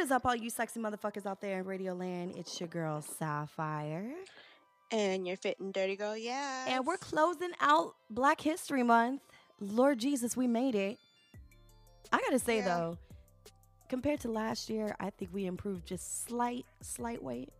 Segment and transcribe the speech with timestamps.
[0.00, 2.32] What is up, all you sexy motherfuckers out there in Radio Land?
[2.38, 4.14] It's your girl Sapphire.
[4.90, 6.64] And you're fit and dirty girl, yeah.
[6.68, 9.20] And we're closing out Black History Month.
[9.60, 10.96] Lord Jesus, we made it.
[12.10, 12.64] I gotta say Yeah.
[12.78, 12.98] though,
[13.90, 17.50] compared to last year, I think we improved just slight, slight weight.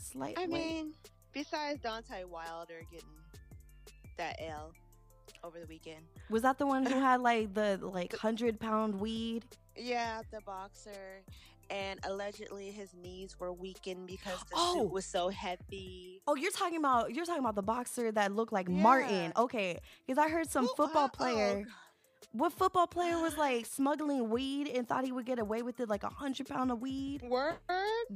[0.00, 0.50] Slight I weight.
[0.50, 0.94] mean,
[1.32, 3.06] besides Deontay Wilder getting
[4.16, 4.72] that L
[5.44, 6.04] over the weekend.
[6.28, 9.44] Was that the one who had like the like hundred pound weed?
[9.76, 11.22] Yeah, the boxer.
[11.74, 14.74] And allegedly his knees were weakened because the Oh.
[14.74, 16.22] suit was so heavy.
[16.28, 19.32] Oh, you're talking about you're talking about the boxer that looked like Martin.
[19.36, 21.64] Okay, because I heard some Ooh, football uh, oh, player.
[22.32, 25.88] What football player was like smuggling weed and thought he would get away with it,
[25.88, 27.22] like a hundred pound of weed?
[27.22, 27.56] Word?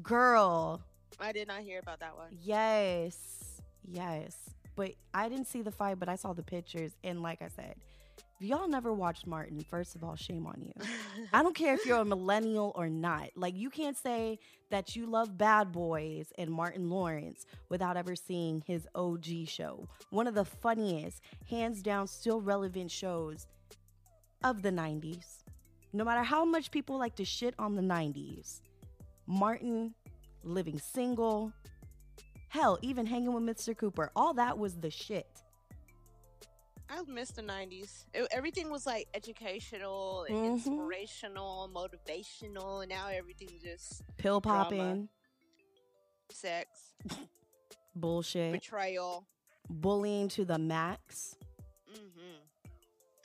[0.03, 0.81] Girl,
[1.19, 2.29] I did not hear about that one.
[2.41, 4.37] yes, yes.
[4.77, 7.75] But I didn't see the fight, but I saw the pictures, and like I said,
[8.41, 10.73] if y'all never watched Martin, first of all, shame on you.
[11.33, 13.31] I don't care if you're a millennial or not.
[13.35, 14.39] Like, you can't say
[14.71, 19.89] that you love Bad Boys and Martin Lawrence without ever seeing his OG show.
[20.11, 23.49] One of the funniest, hands down, still relevant shows
[24.45, 25.43] of the 90s.
[25.93, 28.61] No matter how much people like to shit on the 90s,
[29.27, 29.95] Martin,
[30.45, 31.53] living single,
[32.51, 33.77] hell, even hanging with Mr.
[33.77, 35.43] Cooper, all that was the shit.
[36.91, 38.07] I miss the 90s.
[38.15, 40.47] It- everything was like educational and Mhm.
[40.53, 45.09] inspirational, motivational, and now everything's just Pill popping,
[46.31, 46.95] sex,
[47.95, 49.27] bullshit, betrayal.
[49.69, 51.37] bullying to the max.
[51.87, 52.21] hmm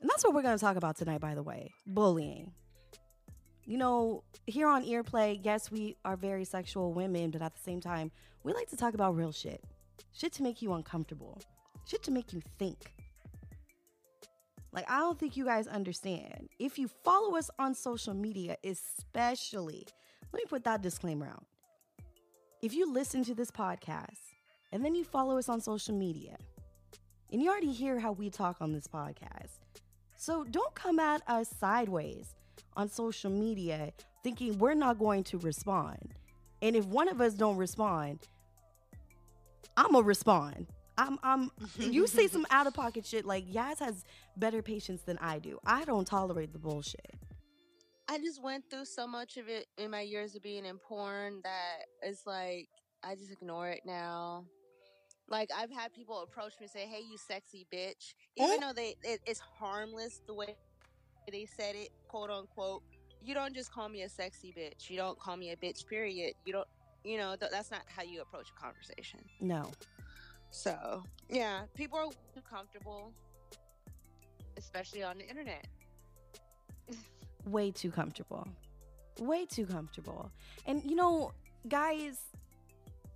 [0.02, 2.54] And that's what we're going to talk about tonight, by the way bullying.
[3.66, 7.80] You know, here on Earplay, yes, we are very sexual women, but at the same
[7.80, 8.11] time,
[8.43, 9.64] we like to talk about real shit.
[10.11, 11.39] Shit to make you uncomfortable,
[11.86, 12.93] shit to make you think.
[14.73, 16.50] Like, I don't think you guys understand.
[16.58, 19.86] If you follow us on social media, especially,
[20.34, 21.45] let me put that disclaimer out.
[22.64, 24.17] If you listen to this podcast
[24.72, 26.38] and then you follow us on social media,
[27.32, 29.60] and you already hear how we talk on this podcast,
[30.16, 32.36] so don't come at us sideways
[32.76, 33.92] on social media
[34.23, 36.16] thinking we're not going to respond.
[36.64, 38.20] And if one of us don't respond,
[39.78, 40.67] I'm gonna respond.
[40.98, 44.04] I'm I'm you say some out of pocket shit like Yaz has
[44.37, 45.59] better patience than I do.
[45.65, 47.15] I don't tolerate the bullshit.
[48.08, 51.39] I just went through so much of it in my years of being in porn
[51.43, 52.67] that it's like
[53.04, 54.45] I just ignore it now.
[55.30, 58.61] Like I've had people approach me and say, "Hey, you sexy bitch," even mm.
[58.61, 60.55] though they it, it's harmless the way
[61.31, 62.83] they said it, quote unquote.
[63.21, 64.89] You don't just call me a sexy bitch.
[64.89, 65.87] You don't call me a bitch.
[65.87, 66.33] Period.
[66.45, 66.67] You don't.
[67.05, 69.20] You know th- that's not how you approach a conversation.
[69.39, 69.71] No.
[70.53, 73.11] So yeah, people are too comfortable,
[74.55, 75.65] especially on the internet.
[77.47, 78.47] way too comfortable.
[79.19, 80.31] Way too comfortable.
[80.67, 81.31] And you know,
[81.67, 82.19] guys,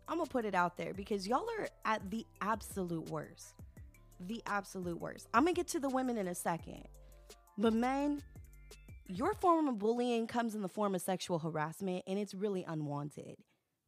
[0.08, 3.54] I'm gonna put it out there because y'all are at the absolute worst.
[4.22, 5.28] The absolute worst.
[5.36, 6.88] I'm gonna get to the women in a second.
[7.60, 8.24] But men,
[9.06, 13.36] your form of bullying comes in the form of sexual harassment and it's really unwanted.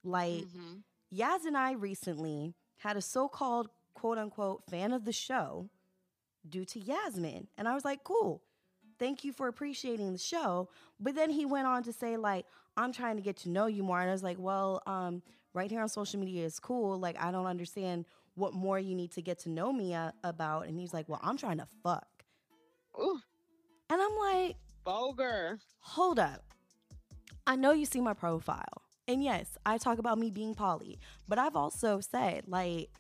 [0.04, 0.84] Like, Mhm.
[1.12, 5.70] Yaz and I recently had a so called quote unquote fan of the show
[6.48, 7.48] due to Yasmin.
[7.58, 8.42] And I was like, cool.
[8.98, 10.70] Thank you for appreciating the show.
[11.00, 12.46] But then he went on to say, like,
[12.76, 14.02] I'm trying to get to know you more.
[14.02, 15.22] And I was like, well, um,
[15.54, 17.00] right here on social media is cool.
[17.00, 20.68] Like, I don't understand what more you need to get to know me uh, about.
[20.68, 22.08] And he's like, well, I'm trying to fuck.
[23.00, 23.20] Ooh,
[23.90, 25.60] And I'm like, vulgar.
[25.80, 26.44] hold up.
[27.48, 28.82] I know you see my profile.
[29.10, 32.92] And yes, I talk about me being poly, but I've also said, like,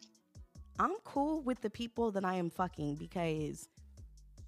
[0.80, 3.70] I'm cool with the people that I am fucking because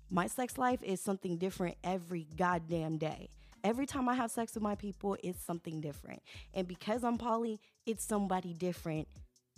[0.09, 3.29] my sex life is something different every goddamn day.
[3.63, 6.23] Every time I have sex with my people, it's something different.
[6.55, 9.07] And because I'm poly, it's somebody different,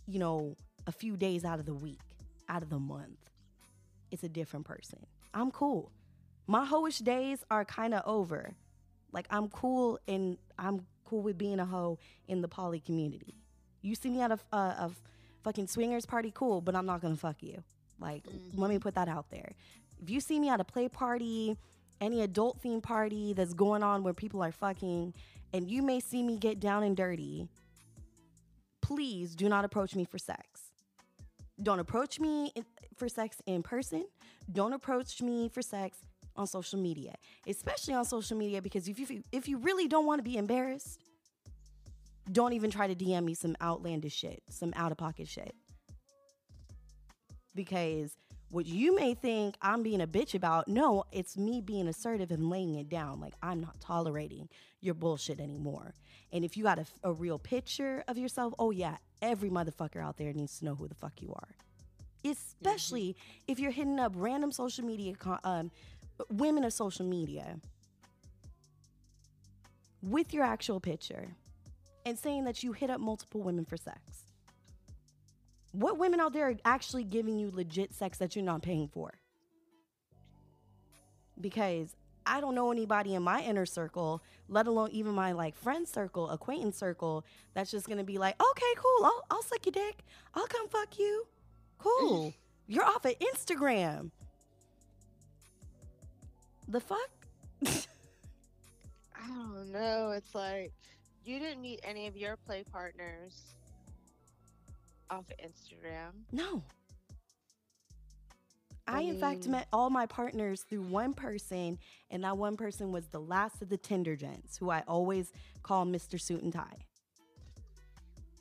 [0.06, 2.01] you know, a few days out of the week,
[2.49, 3.29] out of the month.
[4.11, 4.99] It's a different person.
[5.33, 5.89] I'm cool.
[6.47, 8.56] My hoish days are kind of over.
[9.13, 13.35] Like I'm cool and I'm cool with being a hoe in the poly community.
[13.81, 14.91] You see me at a, a, a
[15.44, 17.63] fucking swingers party, cool, but I'm not gonna fuck you.
[18.00, 18.59] Like, mm-hmm.
[18.59, 19.53] let me put that out there.
[20.01, 21.57] If you see me at a play party,
[22.01, 25.13] any adult theme party that's going on where people are fucking,
[25.53, 27.47] and you may see me get down and dirty,
[28.81, 30.71] please do not approach me for sex.
[31.61, 32.65] Don't approach me in-
[32.97, 34.06] for sex in person.
[34.51, 35.97] Don't approach me for sex
[36.35, 37.13] on social media,
[37.47, 41.00] especially on social media because if you if you really don't want to be embarrassed,
[42.31, 45.53] don't even try to DM me some outlandish shit, some out of pocket shit.
[47.56, 48.15] Because
[48.53, 52.50] what you may think I'm being a bitch about, no, it's me being assertive and
[52.50, 53.19] laying it down.
[53.19, 54.47] Like, I'm not tolerating
[54.80, 55.94] your bullshit anymore.
[56.31, 60.18] And if you got a, a real picture of yourself, oh, yeah, every motherfucker out
[60.18, 61.50] there needs to know who the fuck you are.
[62.24, 63.51] Especially mm-hmm.
[63.51, 65.71] if you're hitting up random social media, um,
[66.29, 67.57] women of social media
[70.01, 71.27] with your actual picture
[72.05, 73.99] and saying that you hit up multiple women for sex.
[75.71, 79.13] What women out there are actually giving you legit sex that you're not paying for?
[81.39, 85.87] Because I don't know anybody in my inner circle, let alone even my like friend
[85.87, 90.03] circle, acquaintance circle, that's just gonna be like, okay, cool, I'll, I'll suck your dick.
[90.35, 91.25] I'll come fuck you.
[91.79, 92.33] Cool.
[92.67, 94.11] You're off of Instagram.
[96.73, 97.11] The fuck?
[99.15, 100.09] I don't know.
[100.09, 100.73] It's like
[101.23, 103.53] you didn't meet any of your play partners
[105.11, 106.13] off of Instagram.
[106.31, 106.63] No.
[108.87, 111.77] I, I in fact met all my partners through one person,
[112.09, 115.31] and that one person was the last of the Tinder gents, who I always
[115.61, 116.19] call Mr.
[116.19, 116.79] Suit and Tie.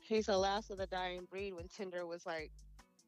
[0.01, 2.49] He's the last of the dying breed when Tinder was like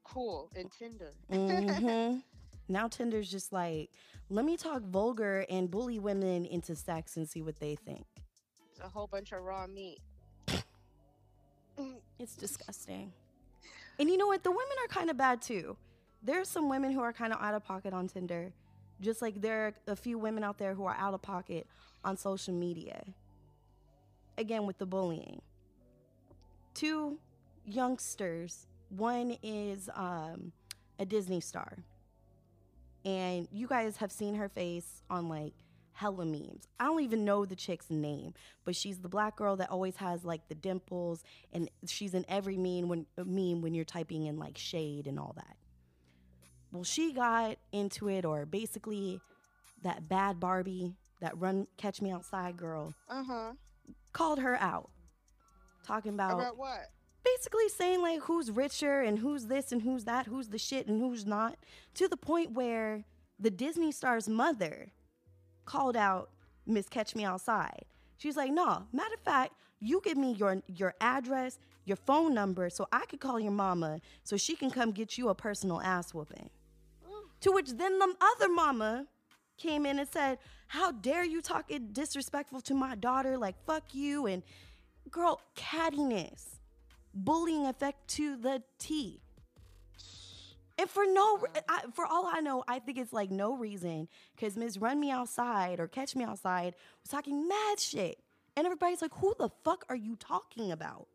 [0.04, 1.13] cool and Tinder.
[1.31, 2.19] mm-hmm.
[2.68, 3.92] Now Tinder's just like,
[4.30, 8.06] let me talk vulgar and bully women into sex and see what they think.
[8.72, 10.00] It's a whole bunch of raw meat.
[12.20, 13.14] it's disgusting.
[14.00, 14.44] And you know what?
[14.44, 15.78] The women are kind of bad too.
[16.24, 18.52] There's some women who are kind of out of pocket on Tinder,
[19.00, 21.68] just like there are a few women out there who are out of pocket
[22.04, 23.04] on social media.
[24.38, 25.42] Again, with the bullying.
[26.74, 27.20] Two
[27.64, 28.68] youngsters.
[28.90, 30.52] One is um,
[31.00, 31.78] a Disney star
[33.06, 35.54] and you guys have seen her face on like
[35.94, 36.68] hella memes.
[36.80, 38.34] I don't even know the chick's name,
[38.66, 41.24] but she's the black girl that always has like the dimples,
[41.54, 45.34] and she's in every meme when meme when you're typing in like shade and all
[45.38, 45.56] that.
[46.72, 49.22] Well, she got into it, or basically
[49.84, 53.51] that bad Barbie, that run catch me outside girl, uh huh,
[54.12, 54.90] called her out,
[55.86, 56.90] talking about about what
[57.25, 61.01] basically saying like who's richer and who's this and who's that, who's the shit and
[61.01, 61.57] who's not,
[61.95, 63.04] to the point where
[63.39, 64.92] the Disney star's mother
[65.66, 66.30] called out
[66.66, 67.83] Miss Catch Me Outside.
[68.18, 72.69] She's like, no, matter of fact, you give me your your address, your phone number,
[72.69, 76.13] so I could call your mama so she can come get you a personal ass
[76.13, 76.50] whooping.
[77.42, 79.06] To which then the other mama
[79.57, 83.38] came in and said, How dare you talk disrespectful to my daughter?
[83.38, 84.25] Like, fuck you.
[84.25, 84.44] And
[85.12, 86.56] girl, cattiness
[87.16, 89.22] bullying effect to the T.
[90.78, 91.40] And for no,
[91.70, 95.10] I, for all I know, I think it's like no reason because Miss Run Me
[95.10, 98.20] Outside or Catch Me Outside was talking mad shit.
[98.58, 101.08] And everybody's like, who the fuck are you talking about?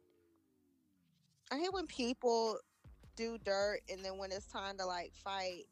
[1.52, 2.58] I hate when people
[3.16, 5.64] do dirt and then when it's time to like fight,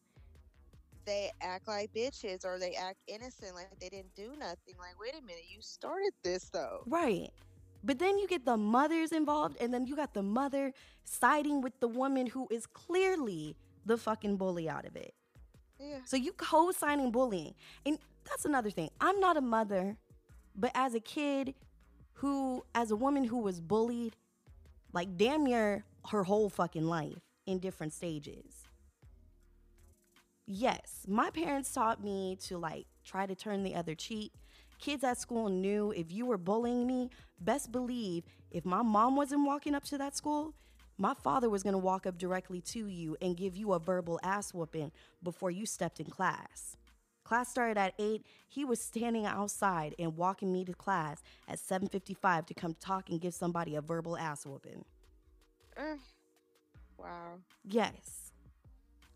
[1.06, 4.74] they act like bitches or they act innocent like they didn't do nothing.
[4.78, 6.82] Like, wait a minute, you started this though.
[6.86, 7.30] Right.
[7.84, 10.72] But then you get the mothers involved, and then you got the mother
[11.04, 15.14] siding with the woman who is clearly the fucking bully out of it.
[15.78, 15.98] Yeah.
[16.04, 17.54] So you co-signing bullying.
[17.86, 17.98] And
[18.28, 18.90] that's another thing.
[19.00, 19.96] I'm not a mother,
[20.54, 21.54] but as a kid
[22.14, 24.16] who as a woman who was bullied
[24.92, 28.64] like damn near her whole fucking life in different stages.
[30.46, 34.32] Yes, my parents taught me to like try to turn the other cheek
[34.78, 39.44] Kids at school knew if you were bullying me, best believe if my mom wasn't
[39.44, 40.54] walking up to that school,
[40.96, 44.54] my father was gonna walk up directly to you and give you a verbal ass
[44.54, 44.92] whooping
[45.22, 46.76] before you stepped in class.
[47.24, 48.24] Class started at 8.
[48.48, 53.20] He was standing outside and walking me to class at 7:55 to come talk and
[53.20, 54.84] give somebody a verbal ass whooping.
[55.76, 55.96] Uh,
[56.96, 57.38] wow.
[57.64, 58.32] Yes.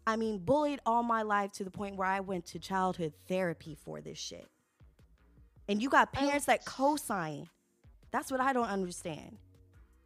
[0.06, 3.74] I mean, bullied all my life to the point where I went to childhood therapy
[3.74, 4.51] for this shit.
[5.68, 7.48] And you got parents that co sign.
[8.10, 9.38] That's what I don't understand.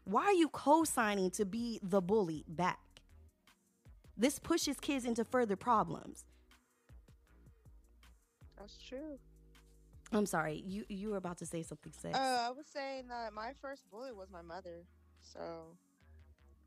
[0.05, 2.79] Why are you co signing to be the bully back?
[4.17, 6.25] This pushes kids into further problems.
[8.57, 9.19] That's true.
[10.13, 10.63] I'm sorry.
[10.67, 12.15] You you were about to say something, Sis.
[12.15, 14.85] Uh, I was saying that my first bully was my mother.
[15.21, 15.77] So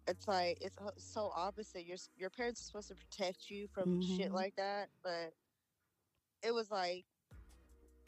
[0.08, 1.86] it's like it's so opposite.
[1.86, 4.17] Your your parents are supposed to protect you from mm-hmm.
[4.17, 5.34] shit like that, but
[6.43, 7.05] it was like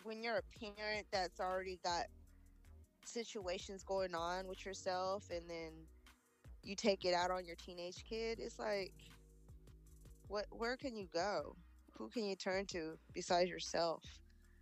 [0.03, 2.05] when you're a parent that's already got
[3.05, 5.71] situations going on with yourself and then
[6.63, 8.93] you take it out on your teenage kid, it's like,
[10.27, 10.45] what?
[10.51, 11.55] Where can you go?
[11.97, 14.03] Who can you turn to besides yourself?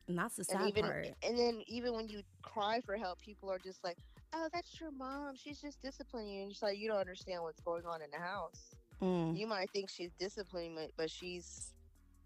[0.08, 1.08] And that's the sad and even part.
[1.24, 3.98] and then even when you cry for help, people are just like,
[4.34, 5.36] "Oh, that's your mom.
[5.36, 8.18] She's just disciplining you." And it's like you don't understand what's going on in the
[8.18, 8.74] house.
[9.02, 9.38] Mm.
[9.38, 11.72] You might think she's disciplining, but- but she's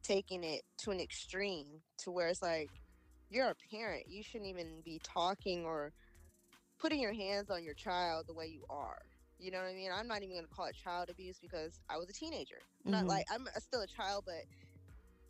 [0.01, 2.69] taking it to an extreme to where it's like
[3.33, 4.03] you're a parent.
[4.07, 5.91] You shouldn't even be talking or
[6.79, 9.01] putting your hands on your child the way you are.
[9.39, 9.89] You know what I mean?
[9.93, 12.59] I'm not even going to call it child abuse because I was a teenager.
[12.85, 13.07] Not Mhm.
[13.07, 14.45] like I'm still a child, but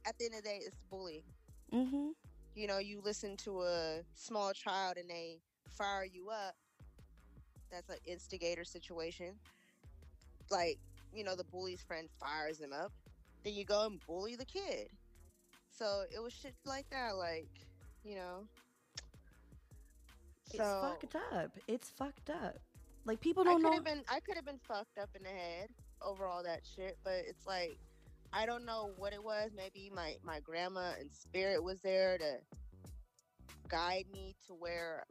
[0.05, 1.23] at the end of the day, it's bullying.
[1.71, 2.09] Mm-hmm.
[2.55, 6.55] You know, you listen to a small child and they fire you up.
[7.71, 9.39] That's an instigator situation.
[10.51, 10.77] Like,
[11.13, 12.91] you know, the bully's friend fires him up.
[13.43, 14.89] Then you go and bully the kid.
[15.71, 17.47] So it was shit like that, like,
[18.03, 18.47] you know.
[20.47, 21.51] It's So fucked up.
[21.67, 22.57] It's fucked up.
[23.05, 23.81] Like people don't could know.
[23.81, 25.69] been I could have been fucked up in the head
[26.01, 27.77] over all that shit, but it's like
[28.31, 29.51] I don't know what it was.
[29.55, 32.37] Maybe my my grandma and spirit was there to
[33.67, 35.05] guide me to where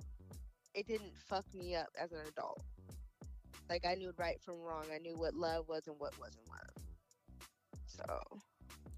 [0.75, 2.63] it didn't fuck me up as an adult.
[3.69, 4.85] Like I knew right from wrong.
[4.95, 6.85] I knew what love was and what wasn't love.
[7.87, 8.05] So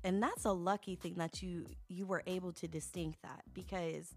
[0.04, 4.14] and that's a lucky thing that you you were able to distinct that because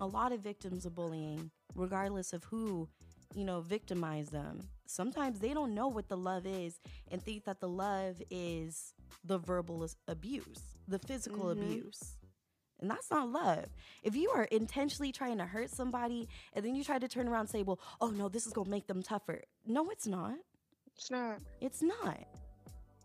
[0.00, 2.88] a lot of victims of bullying regardless of who
[3.34, 6.78] you know victimize them sometimes they don't know what the love is
[7.10, 8.92] and think that the love is
[9.24, 11.52] the verbal abuse the physical Mhm.
[11.52, 12.16] abuse
[12.80, 13.64] and that's not love
[14.02, 17.40] if you are intentionally trying to hurt somebody and then you try to turn around
[17.40, 20.34] and say well oh no this is going to make them tougher no it's not
[20.96, 21.38] it's not.
[21.60, 22.20] it's not.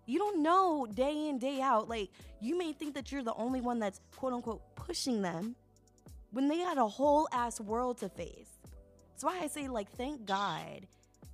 [0.09, 1.87] You don't know day in, day out.
[1.87, 2.09] Like,
[2.41, 5.55] you may think that you're the only one that's quote unquote pushing them
[6.31, 8.49] when they had a whole ass world to face.
[9.11, 10.87] That's why I say, like, thank God.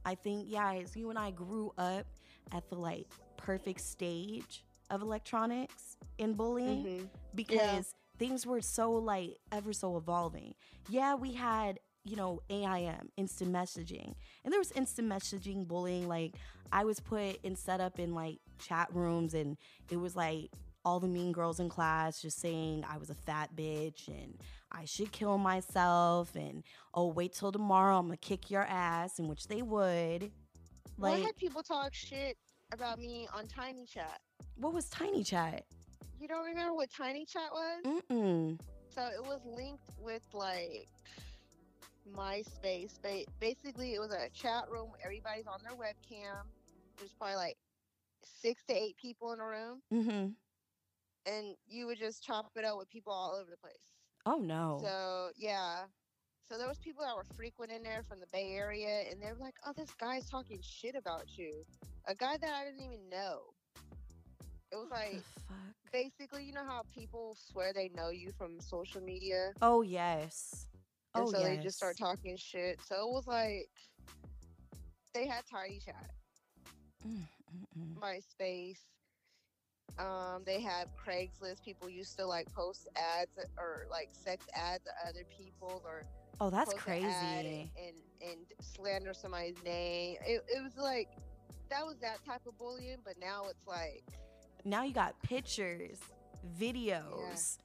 [0.03, 2.05] I think, yeah, as you and I grew up
[2.51, 7.09] at the like perfect stage of electronics and bullying Mhm.
[7.33, 10.53] because things were so like ever so evolving.
[10.89, 14.13] Yeah, we had, you know, AIM, instant messaging.
[14.43, 16.07] And there was instant messaging bullying.
[16.07, 16.35] Like
[16.71, 19.57] I was put and set up in like chat rooms and
[19.91, 20.49] it was like
[20.85, 24.37] all the mean girls in class just saying I was a fat bitch and
[24.71, 29.27] I should kill myself and oh wait till tomorrow I'm gonna kick your ass, in
[29.27, 30.31] which they would.
[30.97, 32.37] Well, I Like had people talk shit
[32.71, 34.19] about me on Tiny Chat.
[34.57, 35.63] what was Tiny Chat?
[36.19, 38.01] You don't remember what Tiny Chat was?
[38.11, 38.59] Mm-mm.
[38.89, 40.87] So it was linked with like
[42.13, 43.01] MySpace.
[43.01, 44.91] Ba- basically, it was a chat room.
[45.03, 46.43] Everybody's on their webcam.
[46.97, 47.57] There's probably like
[48.23, 50.27] six to eight people in a room, Mm-hmm.
[51.31, 53.93] and you would just chop it up with people all over the place.
[54.25, 54.79] Oh no.
[54.81, 55.83] So yeah.
[56.49, 59.35] So there was people that were frequent in there from the Bay Area, and they're
[59.39, 61.65] like, "Oh, this guy's talking shit about you,"
[62.07, 63.39] a guy that I didn't even know.
[64.71, 65.57] It was like fuck?
[65.91, 70.67] basically, you know how people swear they know you from social media, Oh yes.
[71.15, 71.47] And oh so yes.
[71.57, 72.79] they just start talking shit.
[72.85, 73.69] So it was like
[75.13, 76.11] they had Tiny Chat,
[77.07, 77.21] Mm,
[77.55, 77.99] mm, mm.
[77.99, 78.79] MySpace.
[79.97, 81.63] Um, they have Craigslist.
[81.63, 86.03] People used to like post ads or like sex ads to other people or
[86.41, 87.07] Oh, that's post an crazy.
[87.07, 90.17] and, and and slander somebody's name.
[90.25, 91.07] It, it was like
[91.69, 94.03] that was that type of bullying, but now it's like,
[94.65, 95.99] Now you got pictures,
[96.59, 97.57] videos,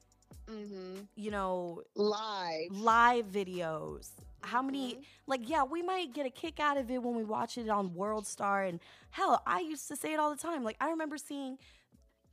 [0.51, 2.69] mm-hmm, you know, live.
[2.71, 4.09] live videos.
[4.43, 4.95] How many?
[4.95, 5.03] Mhm.
[5.27, 7.93] Like, yeah, we might get a kick out of it when we watch it on
[7.93, 8.63] World Star.
[8.63, 8.79] And
[9.11, 10.63] hell, I used to say it all the time.
[10.63, 11.57] Like, I remember seeing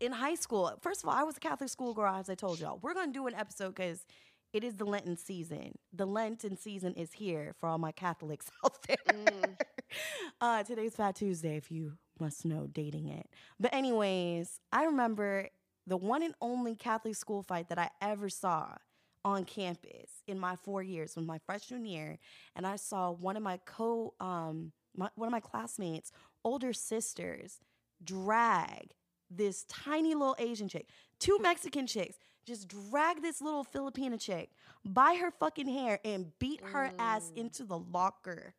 [0.00, 0.72] in high school.
[0.80, 2.78] First of all, I was a Catholic schoolgirl, as I told y'all.
[2.82, 4.04] We're gonna do an episode because
[4.52, 5.76] it is the Lenten season.
[5.92, 8.96] The Lenten season is here for all my Catholics out there.
[9.08, 9.56] Mm.
[10.40, 13.28] uh, today's Fat Tuesday, if you must know, dating it.
[13.60, 15.48] But, anyways, I remember
[15.88, 18.76] the one and only Catholic school fight that I ever saw
[19.24, 22.18] on campus in my four years was my freshman year,
[22.54, 26.12] and I saw one of my co, um, my, one of my classmates'
[26.44, 27.58] older sisters
[28.02, 28.92] drag
[29.30, 32.16] this tiny little Asian chick, two Mexican chicks,
[32.46, 34.50] just drag this little Filipina chick
[34.84, 37.38] by her fucking hair and beat her ass Mm.
[37.38, 38.54] into the locker.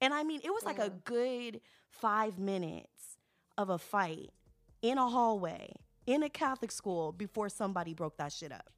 [0.00, 1.60] And I mean, it was like a good
[1.90, 3.18] five minutes
[3.56, 4.30] of a fight
[4.80, 5.74] in a hallway
[6.06, 8.70] in a Catholic school before somebody broke that shit up.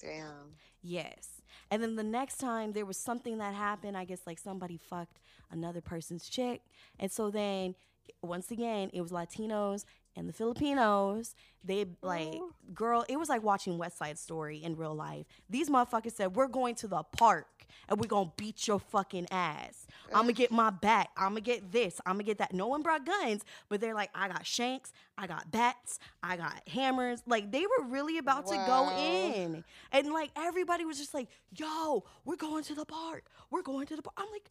[0.00, 0.56] Damn.
[0.82, 1.42] Yes.
[1.70, 5.20] And then the next time there was something that happened, I guess like somebody fucked
[5.50, 6.62] another person's chick.
[6.98, 7.74] And so then
[8.22, 9.84] once again, it was Latinos
[10.16, 11.34] and the Filipinos.
[11.62, 12.52] They like, Oh.
[12.74, 15.26] girl, it was like watching West Side Story in real life.
[15.48, 19.86] These motherfuckers said, We're going to the park and we're gonna beat your fucking ass.
[20.08, 21.10] I'm gonna get my bat.
[21.16, 22.00] I'm gonna get this.
[22.06, 22.52] I'm gonna get that.
[22.54, 26.66] No one brought guns, but they're like, I got shanks, I got bats, I got
[26.68, 27.22] hammers.
[27.26, 29.64] Like, they were really about to go in.
[29.92, 33.24] And like, everybody was just like, Yo, we're going to the park.
[33.50, 34.14] We're going to the park.
[34.16, 34.50] I'm like,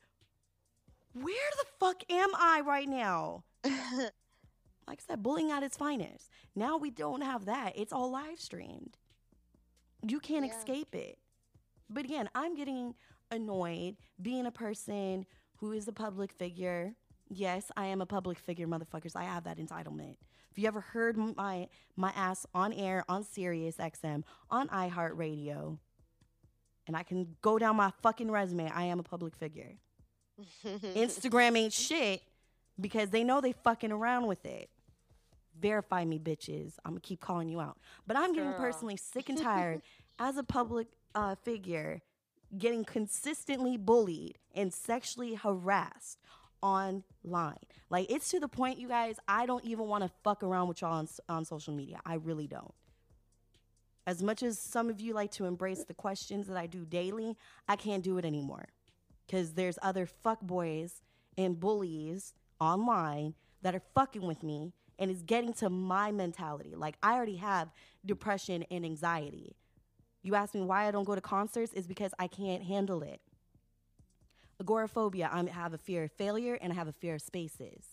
[1.14, 3.44] where the fuck am I right now?
[4.90, 6.32] Like I said, bullying at its finest.
[6.56, 7.74] Now we don't have that.
[7.78, 8.98] It's all live streamed.
[10.02, 10.58] You can't Yeah.
[10.58, 11.20] escape it.
[11.90, 12.96] But again, I'm getting
[13.30, 15.28] annoyed being a person
[15.58, 16.96] who is a public figure.
[17.30, 19.16] Yes, I am a public figure, motherfuckers.
[19.16, 20.18] I have that entitlement.
[20.50, 25.78] If you ever heard my my ass on air on Sirius XM on iHeartRadio,
[26.88, 29.78] and I can go down my fucking resume, I am a public figure.
[30.66, 32.24] Instagram ain't shit
[32.80, 34.72] because they know they fucking around with it.
[35.60, 36.74] Verify me, bitches.
[36.86, 37.78] I'm gonna keep calling you out.
[38.08, 39.82] But I'm getting personally sick and tired
[40.20, 42.02] as a public uh, figure
[42.58, 46.20] getting consistently bullied and sexually harassed
[46.62, 47.58] online.
[47.90, 50.82] Like it's to the point, you guys, I don't even want to fuck around with
[50.82, 52.00] y'all on, on social media.
[52.06, 52.74] I really don't.
[54.08, 57.38] As much as some of you like to embrace the questions that I do daily,
[57.68, 58.66] I can't do it anymore
[59.28, 61.02] because there's other fuckboys
[61.38, 66.76] and bullies online that are fucking with me and it's getting to my mentality.
[66.76, 67.70] Like I already have
[68.06, 69.56] depression and anxiety.
[70.22, 73.22] You ask me why I don't go to concerts is because I can't handle it.
[74.60, 77.86] Agoraphobia, I have a fear of failure and I have a fear of spaces.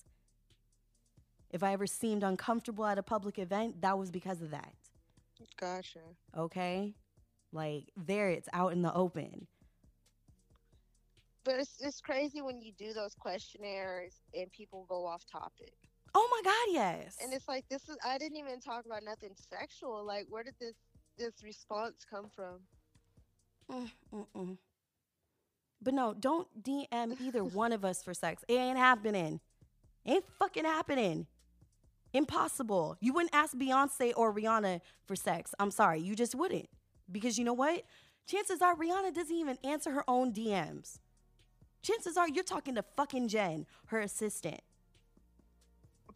[1.51, 4.75] If I ever seemed uncomfortable at a public event, that was because of that.
[5.61, 6.01] gotcha.
[6.37, 6.97] Okay?
[7.53, 9.47] Like there it's out in the open.
[11.45, 15.73] But it's it's crazy when you do those questionnaires and people go off topic.
[16.19, 17.19] Oh my god, yes.
[17.23, 20.03] And it's like this is I didn't even talk about nothing sexual.
[20.03, 20.75] Like where did this
[21.19, 22.61] this response come from?
[23.71, 24.57] Mm, mm-mm.
[25.83, 28.43] But no, don't DM either one of us for sex.
[28.49, 29.41] It ain't happening.
[30.07, 31.27] Ain't fucking happening.
[32.15, 32.97] Impossible.
[33.01, 35.55] You wouldn't ask Beyonce or Rihanna for sex.
[35.59, 36.71] I'm sorry, you just wouldn't.
[37.13, 37.83] Because you know what?
[38.27, 40.99] Chances are Rihanna doesn't even answer her own DMs.
[41.83, 44.63] Chances are you're talking to fucking Jen, her assistant.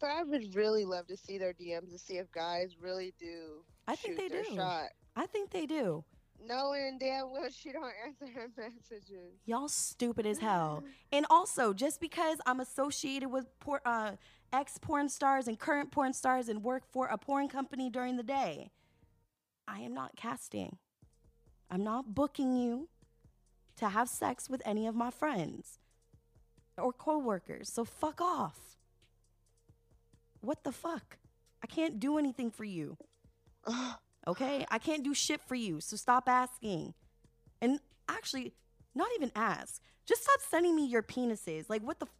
[0.01, 3.63] But I would really love to see their DMs to see if guys really do
[3.87, 4.43] I think they do.
[4.55, 4.89] shot.
[5.15, 6.03] I think they do.
[6.43, 9.33] Knowing damn well she don't answer her messages.
[9.45, 10.83] Y'all stupid as hell.
[11.13, 14.13] And also, just because I'm associated with por- uh,
[14.53, 18.23] ex porn stars and current porn stars and work for a porn company during the
[18.23, 18.71] day,
[19.67, 20.77] I am not casting.
[21.69, 22.87] I'm not booking you
[23.75, 25.79] to have sex with any of my friends
[26.77, 27.69] or coworkers.
[27.69, 28.70] So fuck off.
[30.41, 31.17] What the fuck?
[31.63, 32.97] I can't do anything for you.
[34.27, 34.65] Okay?
[34.69, 35.81] I can't do shit for you.
[35.81, 36.93] So stop asking.
[37.61, 38.53] And actually,
[38.95, 39.81] not even ask.
[40.05, 41.69] Just stop sending me your penises.
[41.69, 42.05] Like, what the?
[42.05, 42.15] F-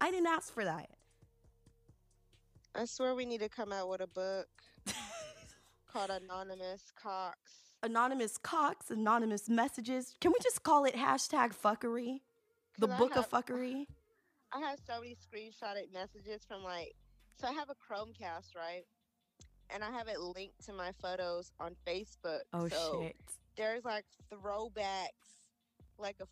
[0.00, 0.90] I didn't ask for that.
[2.74, 4.48] I swear we need to come out with a book
[5.92, 7.38] called Anonymous Cox.
[7.82, 10.14] anonymous Cox, anonymous messages.
[10.20, 12.20] Can we just call it hashtag fuckery?
[12.78, 13.86] The book of fuckery?
[14.54, 16.94] I have so many screenshotted messages from like,
[17.40, 18.84] so I have a Chromecast, right?
[19.70, 22.40] And I have it linked to my photos on Facebook.
[22.52, 23.16] Oh, so shit.
[23.56, 25.46] There's like throwbacks,
[25.98, 26.26] like a,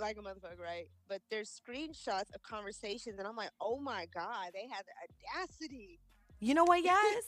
[0.00, 0.88] like a motherfucker, right?
[1.08, 5.98] But there's screenshots of conversations, and I'm like, oh my god, they had the audacity.
[6.40, 7.24] You know what, yes?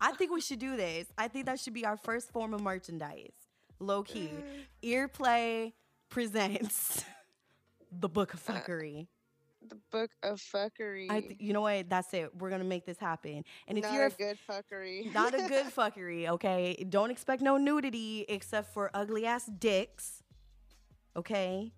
[0.00, 1.06] I think we should do this.
[1.16, 3.32] I think that should be our first form of merchandise.
[3.78, 4.30] Low key.
[4.82, 5.08] Mm.
[5.08, 5.72] Earplay
[6.08, 7.04] presents
[8.00, 9.06] the book of uh, fuckery.
[9.68, 11.06] The book of fuckery.
[11.10, 11.88] I th- you know what?
[11.88, 12.30] That's it.
[12.36, 13.44] We're gonna make this happen.
[13.68, 15.12] And if Not you're a good fuckery.
[15.14, 16.84] not a good fuckery, okay?
[16.88, 20.22] Don't expect no nudity except for ugly ass dicks.
[21.16, 21.72] Okay?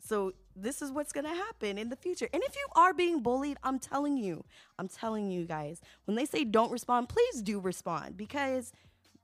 [0.00, 2.28] So this is what's gonna happen in the future.
[2.32, 4.44] And if you are being bullied, I'm telling you,
[4.78, 8.72] I'm telling you guys, when they say don't respond, please do respond because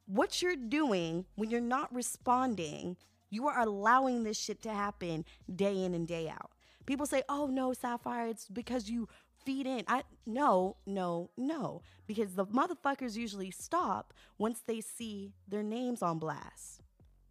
[0.07, 2.97] what you're doing when you're not responding,
[3.31, 6.52] you are allowing this shit to happen day in and day out.
[6.87, 9.09] People say, "Oh no, Sapphire, it's because you
[9.45, 15.63] feed in." I no, no, no, because the motherfuckers usually stop once they see their
[15.63, 16.81] names on blast.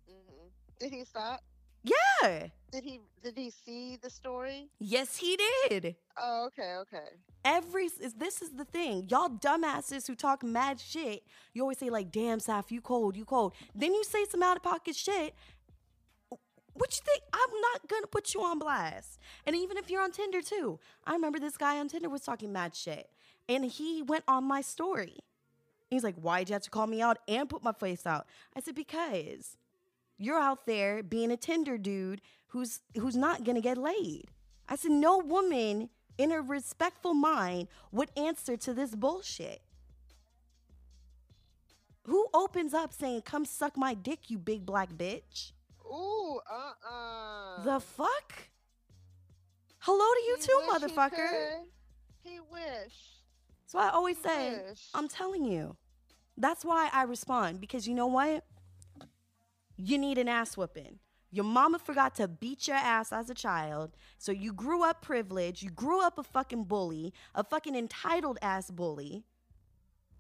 [0.08, 0.48] hmm
[0.80, 1.42] Did he stop?
[1.84, 2.48] Yeah.
[2.72, 3.02] Did he?
[3.24, 4.70] Did he see the story?
[4.80, 5.38] Yes, he
[5.68, 5.96] did.
[6.18, 7.10] Oh, okay, okay.
[7.44, 11.24] Every is this is the thing, y'all dumbasses who talk mad shit.
[11.54, 14.58] You always say like, "Damn, Saf, you cold, you cold." Then you say some out
[14.58, 15.34] of pocket shit.
[16.82, 17.22] What you think?
[17.32, 19.20] I'm not gonna put you on blast.
[19.46, 22.52] And even if you're on Tinder too, I remember this guy on Tinder was talking
[22.52, 23.08] mad shit,
[23.48, 25.20] and he went on my story.
[25.92, 28.62] He's like, "Why'd you have to call me out and put my face out?" I
[28.62, 29.58] said, "Because
[30.18, 34.32] you're out there being a Tinder dude who's who's not gonna get laid."
[34.68, 39.62] I said, "No woman in a respectful mind would answer to this bullshit."
[42.06, 45.52] Who opens up saying, "Come suck my dick, you big black bitch"?
[45.92, 48.34] Ooh, uh uh The fuck?
[49.80, 51.30] Hello to you He too, he motherfucker.
[51.30, 51.68] could.
[52.24, 53.20] He wish.
[53.66, 54.90] So I always say, Wish.
[54.94, 55.76] I'm telling you.
[56.38, 58.46] That's why I respond because you know what?
[59.78, 61.00] You need an ass whooping.
[61.32, 65.64] Your mama forgot to beat your ass as a child, so you grew up privileged.
[65.64, 69.24] You grew up a fucking bully, a fucking entitled ass bully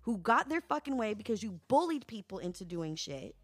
[0.01, 3.36] who got their fucking way because you bullied people into doing shit.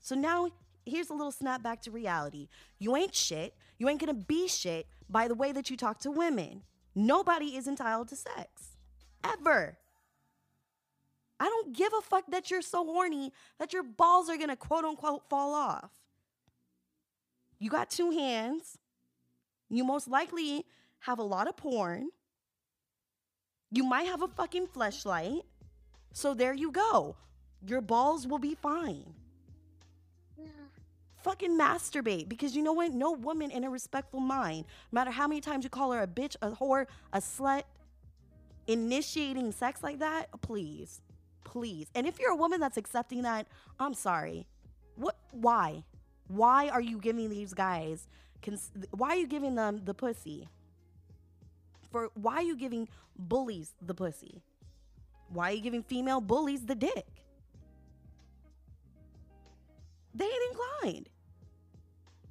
[0.00, 0.48] So now
[0.84, 2.48] here's a little snap back to reality.
[2.78, 3.54] You ain't shit.
[3.78, 6.62] You ain't gonna be shit by the way that you talk to women.
[6.94, 8.76] Nobody is entitled to sex.
[9.24, 9.78] Ever.
[11.40, 14.84] I don't give a fuck that you're so horny that your balls are gonna quote
[14.84, 15.90] unquote fall off.
[17.58, 18.78] You got two hands.
[19.68, 20.64] You most likely
[21.00, 22.10] have a lot of porn.
[23.70, 25.42] You might have a fucking fleshlight.
[26.12, 27.16] So there you go.
[27.66, 29.14] Your balls will be fine.
[31.22, 32.92] Fucking masturbate because you know what?
[32.92, 36.06] No woman in a respectful mind, no matter how many times you call her a
[36.06, 37.62] bitch, a whore, a slut,
[38.66, 41.00] initiating sex like that, please,
[41.44, 41.86] please.
[41.94, 43.46] And if you're a woman that's accepting that,
[43.78, 44.46] I'm sorry.
[44.96, 45.16] What?
[45.30, 45.84] Why?
[46.28, 48.08] Why are you giving these guys?
[48.42, 50.48] Cons- why are you giving them the pussy?
[51.90, 54.42] For why are you giving bullies the pussy?
[55.28, 57.06] Why are you giving female bullies the dick?
[60.14, 61.08] They ain't inclined.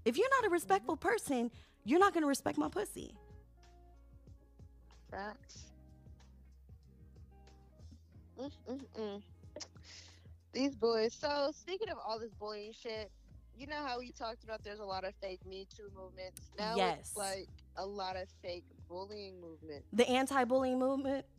[0.05, 1.51] If you're not a respectful person,
[1.85, 3.13] you're not gonna respect my pussy.
[5.09, 5.65] Facts.
[8.39, 9.21] Mm-mm-mm.
[10.53, 11.13] These boys.
[11.13, 13.11] So speaking of all this bullying shit,
[13.55, 16.41] you know how we talked about there's a lot of fake Me Too movements.
[16.57, 16.99] Now Yes.
[16.99, 19.83] it's like a lot of fake bullying movement.
[19.93, 21.25] The anti-bullying movement.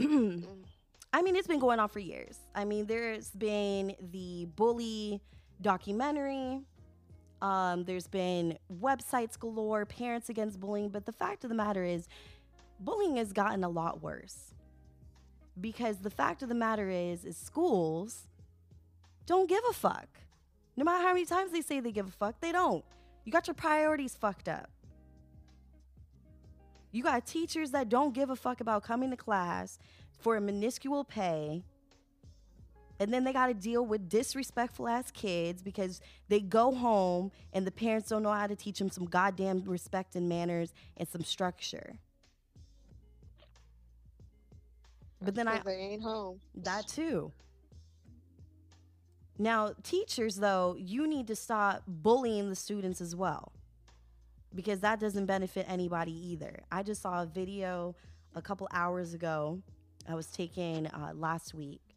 [0.00, 0.64] Mm.
[1.12, 2.38] I mean, it's been going on for years.
[2.54, 5.20] I mean, there's been the bully
[5.60, 6.62] documentary.
[7.42, 10.90] Um, there's been websites galore, parents against bullying.
[10.90, 12.08] But the fact of the matter is,
[12.78, 14.54] bullying has gotten a lot worse.
[15.60, 18.26] Because the fact of the matter is, is schools
[19.26, 20.08] don't give a fuck.
[20.76, 22.84] No matter how many times they say they give a fuck, they don't.
[23.24, 24.70] You got your priorities fucked up.
[26.92, 29.78] You got teachers that don't give a fuck about coming to class
[30.18, 31.62] for a minuscule pay.
[33.00, 37.66] And then they got to deal with disrespectful ass kids because they go home and
[37.66, 41.24] the parents don't know how to teach them some goddamn respect and manners and some
[41.24, 41.94] structure.
[45.22, 46.40] But then I they ain't home.
[46.54, 47.32] that too.
[49.38, 53.52] Now, teachers, though, you need to stop bullying the students as well
[54.54, 56.60] because that doesn't benefit anybody either.
[56.70, 57.94] I just saw a video
[58.34, 59.62] a couple hours ago.
[60.06, 61.89] I was taken uh, last week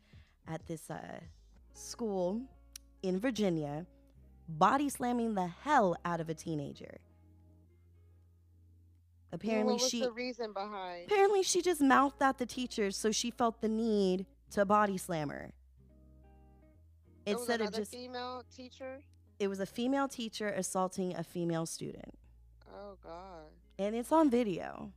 [0.48, 1.20] at this uh,
[1.74, 2.42] school
[3.02, 3.86] in Virginia,
[4.48, 6.98] body slamming the hell out of a teenager.
[9.32, 11.06] Apparently, what was she the reason behind?
[11.08, 15.30] Apparently, she just mouthed at the teacher, so she felt the need to body slam
[15.30, 15.52] her.
[17.26, 19.00] Instead of just, female teacher.
[19.40, 22.14] it was a female teacher assaulting a female student.
[22.72, 23.50] Oh God.
[23.80, 24.92] And it's on video.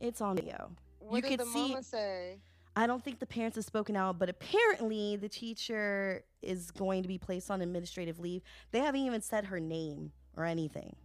[0.00, 0.70] It's on video.
[1.00, 2.38] What You did could the see- mama say?
[2.74, 7.08] I don't think the parents have spoken out, but apparently the teacher is going to
[7.08, 8.42] be placed on administrative leave.
[8.70, 10.96] They haven't even said her name or anything.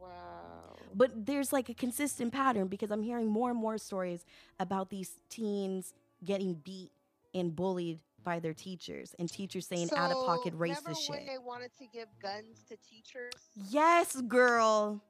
[0.00, 0.76] Wow.
[0.94, 4.24] But there's like a consistent pattern because I'm hearing more and more stories
[4.60, 5.92] about these teens
[6.24, 6.92] getting beat
[7.34, 11.10] and bullied by their teachers and teachers saying out of pocket So, racist shit.
[11.10, 13.32] when they wanted to give guns to teachers?
[13.68, 15.02] Yes, girl.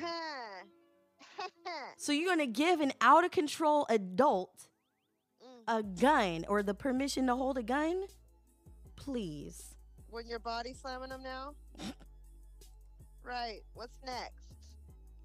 [1.96, 4.68] So you're going to give an out of control adult.
[5.68, 8.04] A gun or the permission to hold a gun?
[8.96, 9.74] Please.
[10.10, 11.54] when you're body slamming them now?
[13.24, 13.60] right.
[13.74, 14.46] What's next?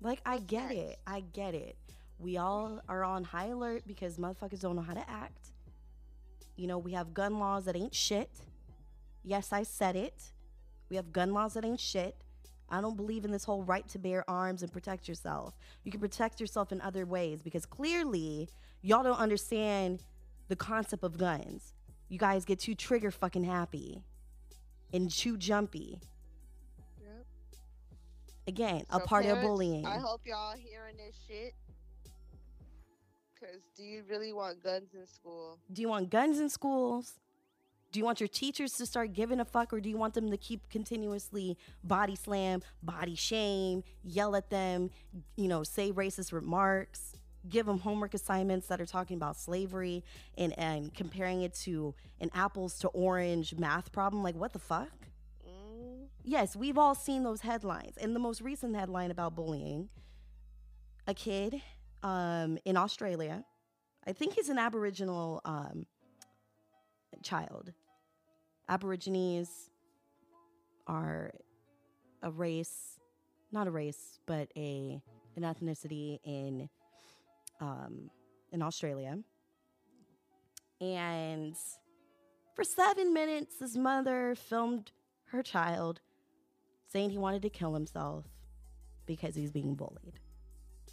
[0.02, 1.00] Like, I What's get it.
[1.06, 1.76] I get it.
[2.18, 5.52] We all are on high alert because motherfuckers don't know how to act.
[6.56, 8.30] You know, we have gun laws that ain't shit.
[9.24, 10.24] Yes, I said it.
[10.90, 12.16] We have gun laws that ain't shit.
[12.70, 15.56] I don't believe in this whole right to bear arms and protect yourself.
[15.84, 18.50] You can protect yourself in other ways because clearly
[18.82, 20.04] y'all don't understand
[20.50, 21.74] the concept of guns.
[22.10, 24.04] You guys get too trigger fucking happy
[24.92, 26.00] and too jumpy.
[27.02, 27.26] Yep.
[28.48, 29.86] Again, a So part of bullying.
[29.86, 31.54] I hope y'all hearing this shit.
[33.40, 35.60] Cause do you really want guns in school?
[35.72, 37.14] Do you want guns in schools?
[37.92, 40.30] Do you want your teachers to start giving a fuck, or do you want them
[40.30, 44.92] to keep continuously body slam, body shame, yell at them,
[45.38, 47.14] you know, say racist remarks,
[47.50, 50.04] give them homework assignments that are talking about slavery
[50.38, 54.24] and, and comparing it to an apples to orange math problem?
[54.24, 54.90] Like, what the fuck?
[55.48, 57.98] Mm, Yes, we've all seen those headlines.
[57.98, 59.90] And the most recent headline about bullying
[61.08, 61.62] a kid
[62.04, 63.44] um, in Australia,
[64.06, 65.86] I think he's an Aboriginal um,
[67.24, 67.74] child.
[68.68, 69.50] Aborigines
[70.88, 71.32] are
[72.22, 73.00] a race,
[73.52, 75.02] not a race, but a
[75.36, 76.70] an ethnicity in
[77.60, 78.10] um,
[78.52, 79.20] in Australia.
[80.82, 81.56] And
[82.56, 84.92] for seven minutes, his mother filmed
[85.26, 86.02] her child
[86.88, 88.26] saying he wanted to kill himself
[89.06, 90.20] because he's being bullied.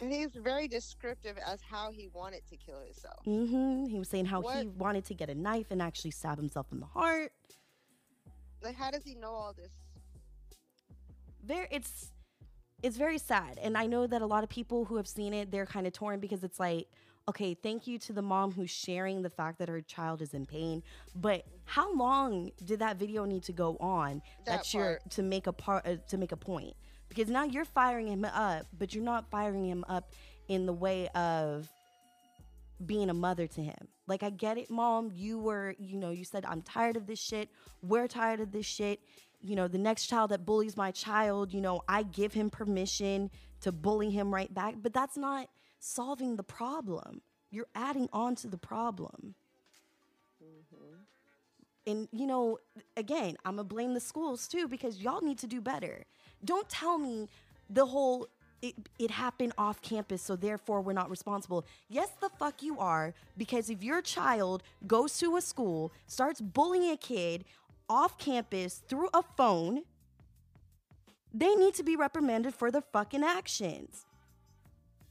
[0.01, 3.25] and he's very descriptive as how he wanted to kill himself.
[3.25, 3.85] Mm-hmm.
[3.85, 6.79] He was saying how he wanted to get a knife and actually stab himself in
[6.79, 7.31] the heart.
[8.61, 9.71] Like, how does he know all this?
[11.43, 12.11] There, it's
[12.83, 15.51] it's very sad, and I know that a lot of people who have seen it,
[15.51, 16.87] they're kind of torn because it's like,
[17.27, 20.45] okay, thank you to the mom who's sharing the fact that her child is in
[20.45, 20.83] pain,
[21.15, 25.47] but how long did that video need to go on That that, you're to make
[25.47, 26.73] a part uh, to make a point?
[27.09, 30.11] Because now you're firing him up, but you're not firing him up
[30.47, 31.67] in the way of
[32.85, 33.87] being a mother to him.
[34.07, 35.11] Like I get it, mom.
[35.13, 37.49] You were, you know, you said I'm tired of this shit.
[37.81, 38.99] We're tired of this shit.
[39.41, 43.29] You know, the next child that bullies my child, you know, I give him permission
[43.61, 47.21] to bully him right back, but that's not solving the problem.
[47.51, 49.35] You're adding on to the problem.
[50.43, 50.95] Mm-hmm.
[51.91, 52.59] And you know,
[52.95, 56.05] again, I'm gonna blame the schools too because y'all need to do better.
[56.43, 57.29] Don't tell me
[57.69, 58.27] the whole
[58.61, 61.65] it, it happened off campus, so therefore we're not responsible.
[61.89, 66.91] Yes, the fuck you are, because if your child goes to a school, starts bullying
[66.91, 67.45] a kid
[67.89, 69.83] off campus through a phone,
[71.33, 74.05] they need to be reprimanded for their fucking actions.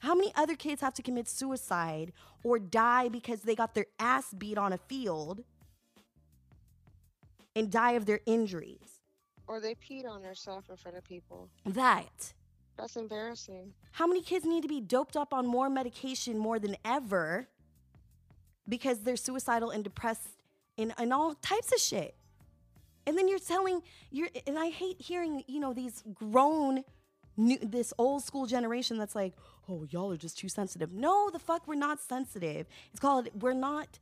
[0.00, 2.12] How many other kids have to commit suicide
[2.42, 5.42] or die because they got their ass beat on a field
[7.54, 9.00] and die of their injuries?
[9.46, 11.48] Or they peed on themselves in front of people.
[11.64, 12.34] That.
[12.76, 13.72] That's embarrassing.
[13.92, 17.48] How many kids need to be doped up on more medication more than ever
[18.68, 20.28] because they're suicidal and depressed
[20.76, 22.15] and, and all types of shit?
[23.06, 26.84] And then you're telling you're and I hate hearing, you know, these grown
[27.36, 29.34] new this old school generation that's like,
[29.68, 32.66] "Oh, y'all are just too sensitive." No, the fuck we're not sensitive.
[32.90, 33.98] It's called we're not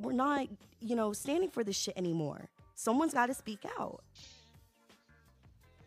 [0.00, 0.48] we're not,
[0.80, 2.48] you know, standing for this shit anymore.
[2.74, 4.02] Someone's got to speak out.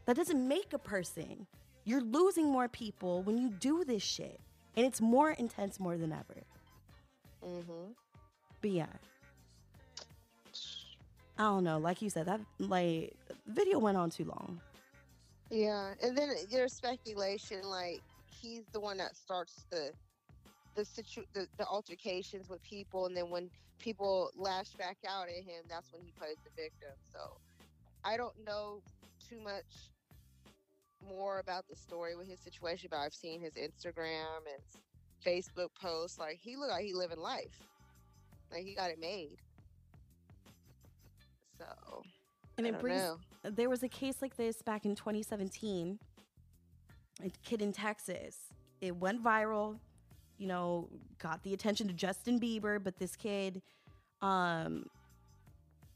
[0.05, 1.47] That doesn't make a person.
[1.85, 4.39] You're losing more people when you do this shit.
[4.75, 6.43] And it's more intense more than ever.
[7.43, 7.91] Mm-hmm.
[8.61, 8.85] But yeah.
[11.43, 11.77] I don't know.
[11.77, 13.13] Like you said, that like
[13.47, 14.61] video went on too long.
[15.49, 18.01] Yeah, and then there's speculation like
[18.41, 19.91] he's the one that starts the
[20.75, 25.43] the situ the, the altercations with people, and then when people lash back out at
[25.43, 26.95] him, that's when he plays the victim.
[27.11, 27.19] So
[28.05, 28.79] I don't know
[29.29, 29.91] too much
[31.09, 34.63] more about the story with his situation, but I've seen his Instagram and
[35.25, 36.17] Facebook posts.
[36.17, 37.59] Like he looked like he living life,
[38.49, 39.39] like he got it made.
[41.63, 42.03] So
[42.57, 43.17] And it brings know.
[43.43, 45.99] there was a case like this back in 2017.
[47.23, 48.37] A kid in Texas.
[48.81, 49.77] It went viral,
[50.37, 53.61] you know, got the attention of Justin Bieber, but this kid
[54.21, 54.85] um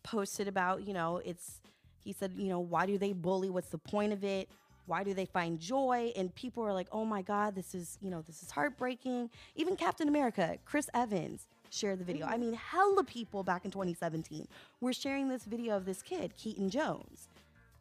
[0.04, 1.60] posted about, you know, it's
[2.04, 3.50] he said, you know, why do they bully?
[3.50, 4.48] What's the point of it?
[4.86, 6.14] Why do they find joy?
[6.16, 9.76] And people are like, "Oh my god, this is, you know, this is heartbreaking." Even
[9.76, 12.26] Captain America, Chris Evans shared the video.
[12.26, 14.48] I mean, hella people back in 2017
[14.82, 17.30] were sharing this video of this kid, Keaton Jones.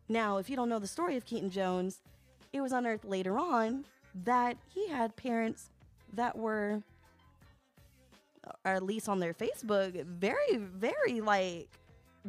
[0.08, 2.00] Now, if you don't know the story of Keaton Jones,
[2.52, 3.84] it was unearthed later on
[4.24, 5.70] that he had parents
[6.12, 6.82] that were,
[8.64, 11.68] or at least on their Facebook, very, very like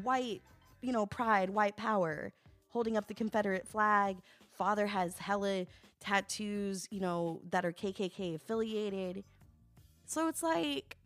[0.03, 0.41] white,
[0.81, 2.31] you know, pride, white power,
[2.69, 4.17] holding up the Confederate flag.
[4.57, 5.65] Father has hella
[5.99, 9.23] tattoos, you know, that are KKK affiliated.
[10.05, 10.96] So it's like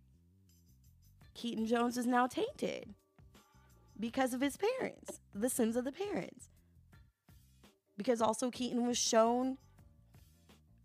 [1.33, 2.93] Keaton Jones is now tainted
[3.99, 6.49] because of his parents, the sins of the parents.
[7.97, 9.57] Because also Keaton was shown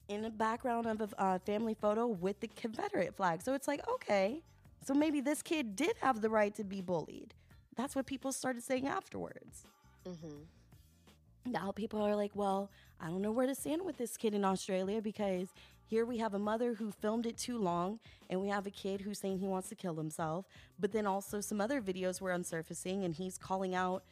[0.08, 3.42] in the background of a uh, family photo with the Confederate flag.
[3.42, 4.42] So it's like, okay,
[4.84, 7.34] so maybe this kid did have the right to be bullied.
[7.74, 9.64] That's what people started saying afterwards.
[10.06, 11.50] Mm-hmm.
[11.50, 14.44] now people are like, well, I don't know where to stand with this kid in
[14.44, 15.48] Australia because
[15.88, 19.00] here we have a mother who filmed it too long, and we have a kid
[19.00, 20.46] who's saying he wants to kill himself.
[20.80, 24.02] But then also some other videos were unsurfacing, and he's calling out,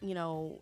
[0.00, 0.60] you know,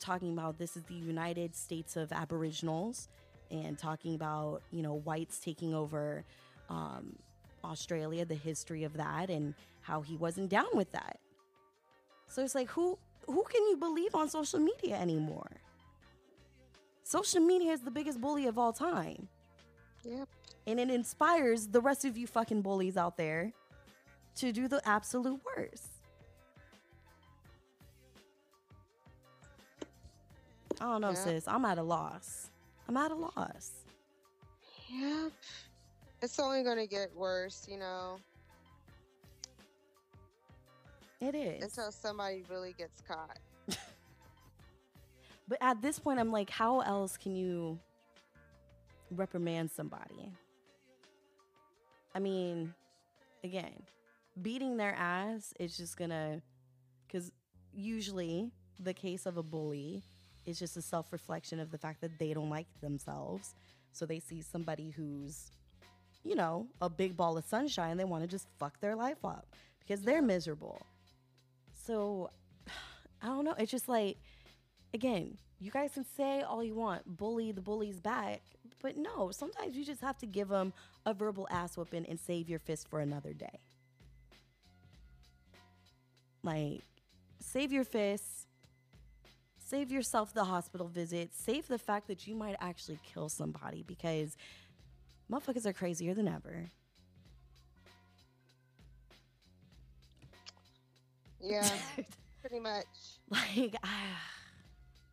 [0.00, 3.08] talking about this is the United States of Aboriginals,
[3.50, 6.24] and talking about you know whites taking over
[6.70, 7.16] um,
[7.62, 11.18] Australia, the history of that, and how he wasn't down with that.
[12.28, 15.50] So it's like who who can you believe on social media anymore?
[17.04, 19.28] Social media is the biggest bully of all time.
[20.08, 20.28] Yep.
[20.66, 23.52] And it inspires the rest of you fucking bullies out there
[24.36, 25.88] to do the absolute worst.
[30.80, 31.14] I don't know, Yeah.
[31.14, 31.48] sis.
[31.48, 32.50] I'm at a loss.
[32.88, 33.72] I'm at a loss.
[34.88, 35.32] Yep.
[36.22, 38.18] It's only gonna get worse, you know,
[41.20, 41.62] It is.
[41.64, 43.38] until somebody really gets caught.
[45.48, 47.80] But at this point, I'm like, how else can you
[49.10, 50.32] reprimand somebody?
[52.14, 52.74] I mean,
[53.44, 53.82] again,
[54.40, 56.42] beating their ass is just gonna,
[57.06, 57.32] because
[57.72, 60.02] usually the case of a bully
[60.46, 63.54] is just a self reflection of the fact that they don't like themselves.
[63.92, 65.50] So they see somebody who's,
[66.24, 69.46] you know, a big ball of sunshine, they want to just fuck their life up
[69.80, 70.80] because they're miserable.
[71.86, 72.30] So
[73.22, 73.54] I don't know.
[73.58, 74.18] It's just like,
[74.94, 78.42] again, you guys can say all you want, bully the bullies back,
[78.82, 80.72] but no, sometimes you just have to give them
[81.04, 83.60] a verbal ass whooping and save your fist for another day.
[86.42, 86.82] Like,
[87.40, 88.46] save your fists,
[89.58, 94.36] save yourself the hospital visit, save the fact that you might actually kill somebody because
[95.30, 96.68] motherfuckers are crazier than ever.
[101.40, 101.68] Yeah,
[102.40, 102.86] pretty much.
[103.30, 104.20] like, ah,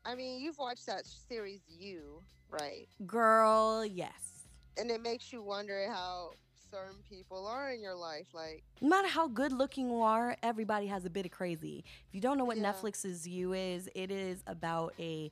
[0.05, 2.87] I mean, you've watched that series, You, right?
[3.05, 4.47] girl, yes.
[4.77, 6.31] And it makes you wonder how
[6.71, 8.27] certain people are in your life.
[8.33, 11.83] Like, no matter how good looking you are, everybody has a bit of crazy.
[12.07, 12.71] If you don't know what Yeah.
[12.73, 15.31] Netflix's You is, it is about a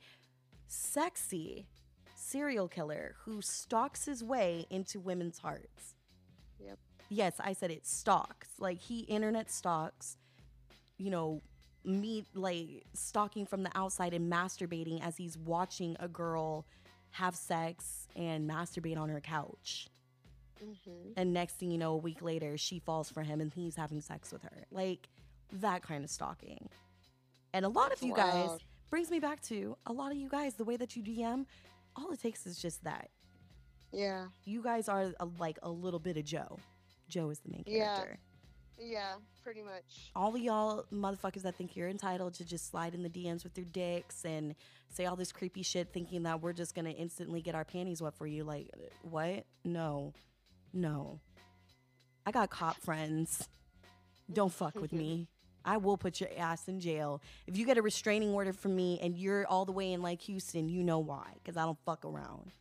[0.68, 1.68] sexy
[2.16, 5.96] serial killer who stalks his way into women's hearts.
[6.60, 6.80] Yep.
[7.10, 8.50] Yes, I said it stalks.
[8.60, 10.18] Like he internet stalks,
[10.98, 11.42] you know,
[11.86, 16.66] me like stalking from the outside and masturbating as he's watching a girl
[17.12, 19.88] have sex and masturbate on her couch.
[20.60, 23.76] hmm And next thing you know, a week later, she falls for him and he's
[23.76, 24.64] having sex with her.
[24.72, 25.10] Like
[25.52, 26.70] that kind of stalking.
[27.54, 28.50] And a lot of you guys
[28.90, 31.46] brings me back to a lot of you guys, the way that you DM,
[31.96, 33.10] all it takes is just that.
[33.92, 36.58] yeah, You guys are a, like a little bit of Joe.
[37.10, 37.96] Joe is the main Yeah.
[37.96, 38.20] character.
[38.84, 40.12] Yeah, pretty much.
[40.16, 43.58] All of y'all motherfuckers that think you're entitled to just slide in the DMs with
[43.58, 44.56] your dicks and
[44.90, 48.14] say all this creepy shit thinking that we're just gonna instantly get our panties wet
[48.16, 48.44] for you.
[48.44, 48.70] Like,
[49.02, 49.46] what?
[49.64, 50.14] No.
[50.74, 51.20] No.
[52.26, 53.48] I got cop friends.
[54.32, 55.28] Don't fuck with me.
[55.66, 57.22] I will put your ass in jail.
[57.48, 60.22] If you get a restraining order from me and you're all the way in like
[60.24, 61.36] Houston, you know why.
[61.36, 62.52] Because I don't fuck around.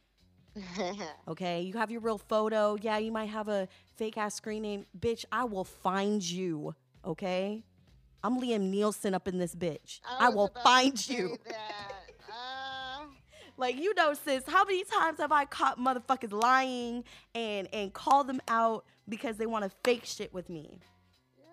[1.29, 2.77] Okay, you have your real photo.
[2.81, 4.87] Yeah, you might have a fake ass screen name.
[4.99, 6.75] Bitch, I will find you.
[7.05, 7.65] Okay?
[8.25, 10.01] I'm Liam Neeson up in this bitch.
[10.09, 11.37] I, was will find you.
[11.49, 11.53] Uh,
[13.59, 18.25] Like you know, sis, how many times have I caught motherfuckers lying and and call
[18.25, 20.81] them out because they want to fake shit with me?
[21.38, 21.47] yep.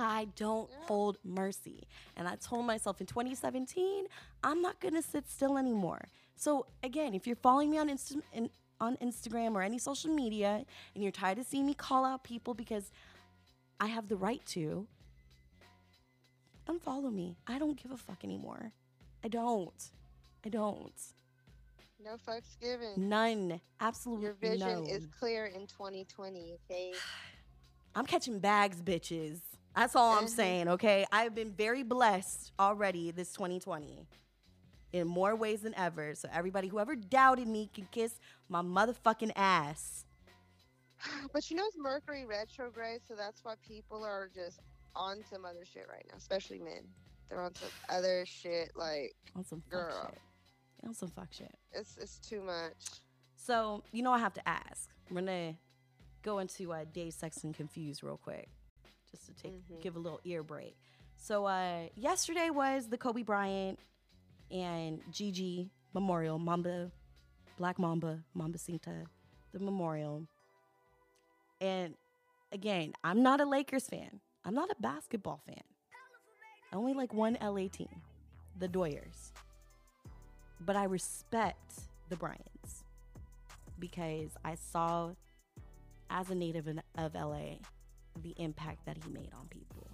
[0.00, 0.86] I don't Yeah.
[0.88, 1.84] hold mercy.
[2.16, 4.06] And I told myself in 2017,
[4.42, 6.08] I'm not gonna sit still anymore.
[6.36, 10.64] So again, if you're following me on Insta- in, on Instagram or any social media,
[10.94, 12.90] and you're tired of seeing me call out people because
[13.80, 14.86] I have the right to,
[16.68, 17.36] unfollow me.
[17.46, 18.72] I don't give a fuck anymore.
[19.24, 19.90] I don't.
[20.44, 20.92] I don't.
[22.04, 23.08] No fucks given.
[23.08, 23.60] None.
[23.80, 24.90] Absolutely Your vision no.
[24.90, 26.54] is clear in 2020.
[26.70, 26.92] Okay.
[27.94, 29.38] I'm catching bags, bitches.
[29.74, 30.28] That's all I'm Mhm.
[30.28, 31.06] saying, okay?
[31.10, 34.06] I've been very blessed already this 2020
[34.96, 36.14] in more ways than ever.
[36.14, 40.04] So, everybody, whoever doubted me can kiss my motherfucking ass.
[41.32, 44.60] But you know it's Mercury retrograde, so that's why people are just
[44.94, 46.84] on some other shit right now, especially men.
[47.28, 48.70] They're on some other shit.
[48.74, 50.06] Like On some fuck Girl.
[50.10, 50.18] shit.
[50.88, 51.54] On some fuck shit.
[51.72, 52.72] it's it's too much.
[53.36, 54.88] So, you know, I have to ask.
[55.10, 55.54] We're to
[56.22, 58.48] go into uh, Day Sex and Confused real quick,
[59.10, 59.82] just to take Mhm.
[59.82, 60.76] give a little ear break.
[61.16, 63.78] So, uh, yesterday was the Kobe Bryant
[64.50, 66.90] and Gigi Memorial, Mamba,
[67.58, 69.04] Black Mamba, Mambacita,
[69.52, 70.26] the memorial.
[71.60, 71.94] And
[72.52, 74.20] again, I'm not a Lakers fan.
[74.44, 75.62] I'm not a basketball fan.
[76.72, 77.88] I only like one LA team,
[78.58, 79.32] the Doyers.
[80.60, 81.72] but I respect
[82.08, 82.84] the Bryants
[83.78, 85.10] because I saw,
[86.10, 86.66] as a native
[86.96, 87.58] of LA,
[88.22, 89.86] the impact that he made on people.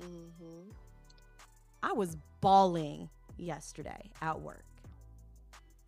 [0.00, 0.70] Mm-hmm.
[1.82, 4.64] I was bawling yesterday at work.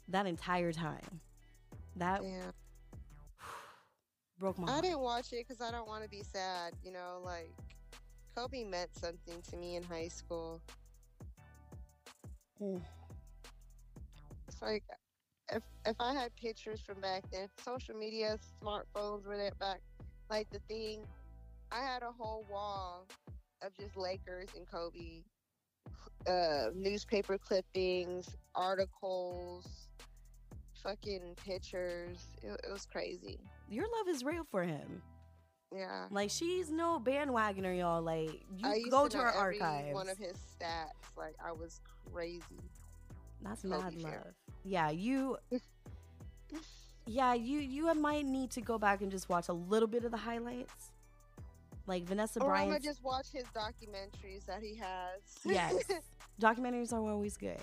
[0.09, 1.21] That entire time.
[1.97, 2.51] That Yeah.
[4.39, 6.75] broke my I didn't watch it because I don't want to be sad.
[6.85, 7.51] You know, like
[8.35, 10.61] Kobe meant something to me in high school.
[12.61, 12.81] Mm.
[14.49, 14.85] It's like
[15.53, 19.81] if if I had pictures from back then, social media, smartphones were that back
[20.31, 21.01] like the thing.
[21.73, 23.07] I had a whole wall
[23.63, 25.23] of just Lakers and Kobe,
[26.27, 29.89] uh, newspaper clippings, articles,
[30.83, 32.19] fucking pictures.
[32.43, 33.39] It, it was crazy.
[33.69, 35.03] Your love is real for him.
[35.75, 36.07] Yeah.
[36.11, 38.03] Like she's no bandwagoner, y'all.
[38.03, 39.95] Like you go to her every archives.
[39.95, 41.81] One of his stats, like I was
[42.13, 42.43] crazy.
[43.43, 44.35] That's Kobe mad love.
[44.65, 45.37] Yeah, you.
[47.07, 50.11] yeah, you you might need to go back and just watch a little bit of
[50.11, 50.91] the highlights.
[51.91, 52.71] Like Vanessa Or I'm Bryant.
[52.71, 55.21] gonna just watch his documentaries that he has.
[55.45, 55.75] yes,
[56.41, 57.59] documentaries are always good.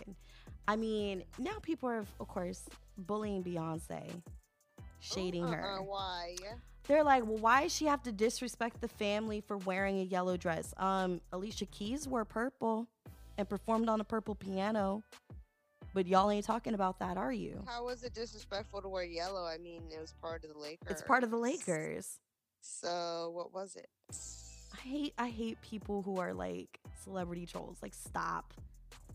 [0.67, 2.65] I mean, now people are of course
[2.97, 4.03] bullying Beyonce,
[4.99, 5.82] shading Uh-uh, her.
[5.82, 6.36] Why?
[6.89, 10.36] They're like, well, why does she have to disrespect the family for wearing a yellow
[10.36, 10.73] dress?
[10.75, 12.86] Um, Alicia Keys wore purple
[13.38, 15.03] and performed on a purple piano.
[15.93, 17.63] But y'all ain't talking about that, are you?
[17.65, 19.45] How was it disrespectful to wear yellow?
[19.45, 20.91] I mean, it was part of the Lakers.
[20.91, 22.19] It's part of the Lakers.
[22.62, 23.89] So what was it?
[24.74, 27.78] I hate I hate people who are like celebrity trolls.
[27.82, 28.53] Like stop.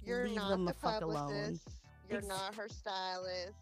[0.05, 1.59] You're Leave not them the the fuck alone.
[2.09, 3.53] You're Ex- not her stylist.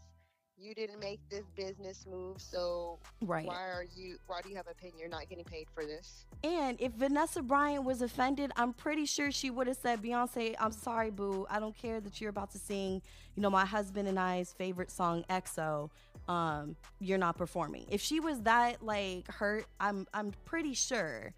[0.61, 3.47] You didn't make this business move, so Right.
[3.47, 4.19] why are you?
[4.27, 4.99] Why do you have a opinion?
[4.99, 6.27] You're not getting paid for this.
[6.45, 10.73] And if Vanessa Bryant was offended, I'm pretty sure she would have said, Beyonce, I'm
[10.73, 11.47] sorry, boo.
[11.49, 13.01] I don't care that you're about to sing,
[13.37, 15.91] you know, my husband and I's favorite song, XO.
[16.29, 17.87] Um, you're not performing.
[17.91, 21.33] If she was that like hurt, I'm I'm pretty sure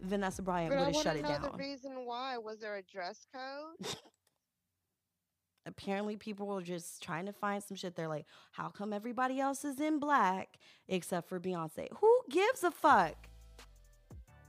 [0.00, 1.42] Vanessa Bryant would have shut it know down.
[1.42, 2.36] the reason why.
[2.36, 3.96] Was there a dress code?
[5.66, 7.96] Apparently, people were just trying to find some shit.
[7.96, 10.58] They're like, how come everybody else is in black
[10.88, 11.88] except for Beyonce?
[12.00, 13.14] Who gives a fuck?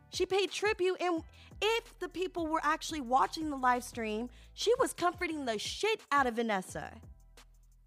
[0.09, 1.23] She paid tribute, and
[1.61, 6.27] if the people were actually watching the live stream, she was comforting the shit out
[6.27, 6.91] of Vanessa.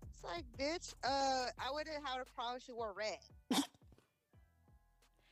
[0.02, 0.94] It's like, bitch.
[1.04, 2.56] Uh, I wouldn't have a problem.
[2.56, 3.62] if She wore red.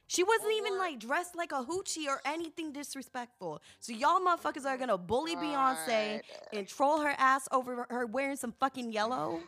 [0.09, 3.61] She wasn't even like dressed like a hoochie or anything disrespectful.
[3.81, 6.21] So y'all motherfuckers are gonna bully Beyonce
[6.53, 9.41] and troll her ass over her wearing some fucking yellow.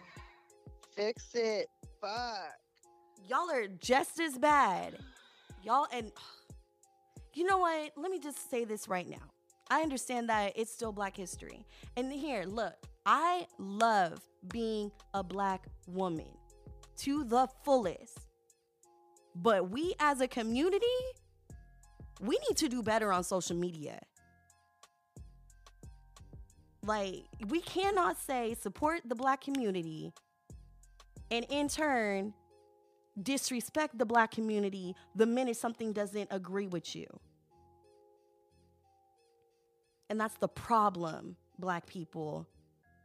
[0.96, 1.68] Fix it.
[2.00, 2.54] Fuck.
[3.28, 4.98] y'all are just as bad.
[5.62, 6.10] Y'all and
[7.34, 7.92] you know what?
[7.96, 9.30] Let me just say this right now.
[9.70, 11.66] I understand that it's still Black History.
[11.96, 16.28] And here, look, I love being a Black woman
[16.98, 18.27] to the fullest.
[19.40, 20.86] But we as a community,
[22.20, 24.00] we need to do better on social media.
[26.84, 30.12] Like, we cannot say support the Black community
[31.30, 32.32] and in turn
[33.22, 37.06] disrespect the black community the minute something doesn't agree with you.
[40.10, 42.46] And that's the problem, black people.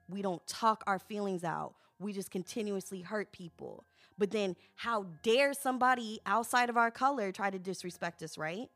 [0.07, 1.75] We don't talk our feelings out.
[1.99, 3.86] We just continuously hurt people.
[4.18, 8.70] But then how dare somebody outside of our color try to disrespect us, right?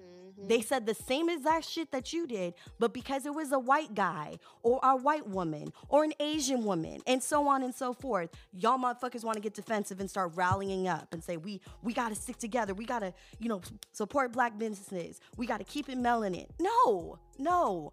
[0.00, 0.46] Mhm.
[0.48, 3.94] They said the same exact shit that you did, but because it was a white
[3.94, 8.30] guy or a white woman or an Asian woman and so on and so forth,
[8.52, 12.10] y'all motherfuckers want to get defensive and start rallying up and say we we got
[12.10, 12.74] to stick together.
[12.74, 13.60] We got to, you know,
[13.92, 15.20] support black businesses.
[15.36, 16.46] We got to keep it melanin.
[16.60, 17.18] No.
[17.38, 17.92] No.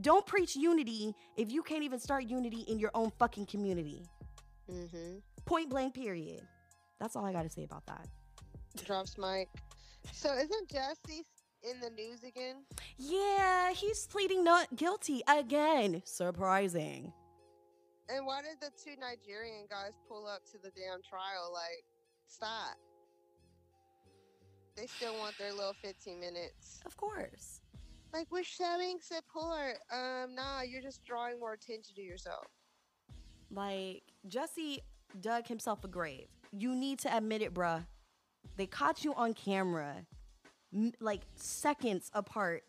[0.00, 4.06] Don't preach unity if you can't even start unity in your own fucking community.
[4.70, 5.20] Mhm.
[5.46, 6.42] Point blank period.
[6.98, 8.06] That's all I got to say about that.
[8.84, 9.48] Drops mic.
[10.12, 11.24] So isn't Jussie
[11.62, 12.64] in the news again?
[12.98, 16.02] Yeah, he's pleading not guilty again.
[16.04, 17.12] Surprising.
[18.08, 21.50] And why did the two Nigerian guys pull up to the damn trial?
[21.52, 21.84] Like,
[22.26, 22.76] stop.
[24.76, 26.80] They still want their little 15 minutes.
[26.84, 27.60] Of course.
[28.12, 29.78] Like, we're showing support.
[29.92, 32.46] Um, nah, you're just drawing more attention to yourself.
[33.50, 34.80] Like, Jussie
[35.20, 36.26] dug himself a grave.
[36.52, 37.86] You need to admit it, bruh.
[38.56, 40.06] They caught you on camera,
[41.00, 42.64] like seconds apart,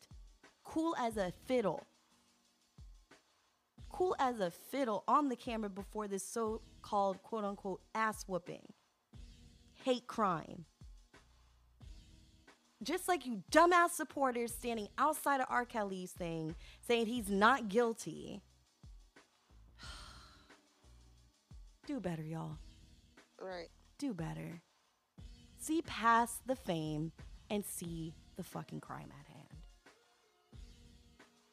[0.63, 1.85] cool as a fiddle.
[3.89, 8.73] Cool as a fiddle on the camera before this so called quote unquote ass whooping.
[9.83, 10.65] Hate crime.
[12.83, 15.65] Just like you dumbass supporters standing outside of R.
[15.65, 16.53] Kelly's thing
[16.87, 18.41] saying he's not guilty.
[21.87, 22.57] Do better, y'all.
[23.41, 23.69] Right.
[23.97, 24.61] Do better.
[25.57, 27.13] See past the fame
[27.49, 29.47] and see the fucking crime at hand.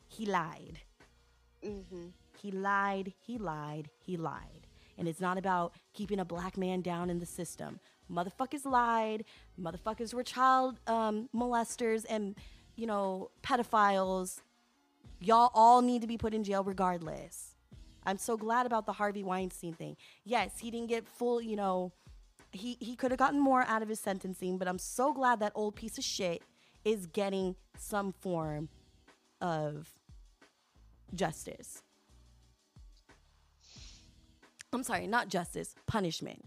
[0.09, 0.81] He lied.
[1.65, 2.07] Mm-hmm.
[2.37, 4.67] He lied, he lied, he lied.
[4.99, 7.79] And it's not about keeping a black man down in the system.
[8.13, 9.25] Motherfuckers lied.
[9.61, 12.35] Motherfuckers were child um, molesters and,
[12.75, 14.41] you know, pedophiles.
[15.21, 17.54] Y'all all need to be put in jail regardless.
[18.07, 19.97] I'm so glad about the Harvey Weinstein thing.
[20.25, 21.93] Yes, he didn't get full, you know,
[22.53, 25.53] he, he could have gotten more out of his sentencing, but I'm so glad that
[25.55, 26.43] old piece of shit
[26.85, 28.69] is getting some form
[29.41, 29.89] of
[31.15, 31.83] justice.
[34.73, 36.45] I'm sorry, not justice, punishment.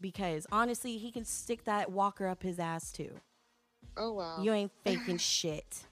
[0.00, 3.10] Because honestly, he can stick that walker up his ass too.
[3.96, 4.38] Oh wow.
[4.40, 5.84] You ain't faking shit.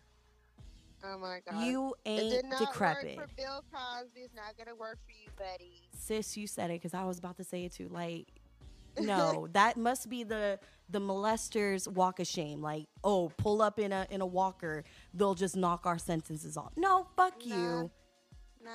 [1.07, 1.65] Oh my god.
[1.65, 3.17] You it did ain't not decrepit.
[3.17, 4.21] work for Bill Cosby.
[4.21, 5.89] It's not gonna work for you, Betty.
[5.99, 7.89] Sis, you said it because I was about to say it too.
[7.91, 8.27] Like,
[8.99, 12.61] no, that must be the the molesters walk of shame.
[12.63, 14.85] Like, oh, pull up in a in a walker,
[15.15, 16.73] they'll just knock our sentences off.
[16.77, 17.57] No, fuck Nah.
[17.57, 17.91] you.
[18.65, 18.71] Nah.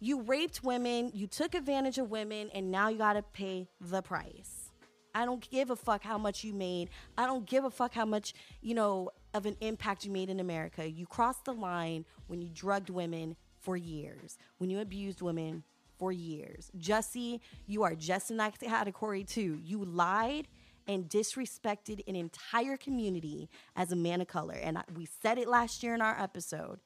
[0.00, 4.70] You raped women, you took advantage of women, and now you gotta pay the price.
[5.14, 6.90] I don't give a fuck how much you made.
[7.16, 10.40] I don't give a fuck how much, you know, of an impact you made in
[10.40, 10.88] America.
[10.88, 15.64] You crossed the line when you drugged women for years, when you abused women
[15.98, 16.70] for years.
[16.78, 19.58] Jussie, you are just in that category too.
[19.62, 20.46] You lied
[20.86, 24.54] and disrespected an entire community as a man of color.
[24.54, 26.78] And we said it last year in our episode.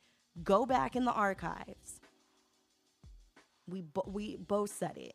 [0.42, 2.00] Go back in the archives.
[3.68, 5.14] We bo- we both said it.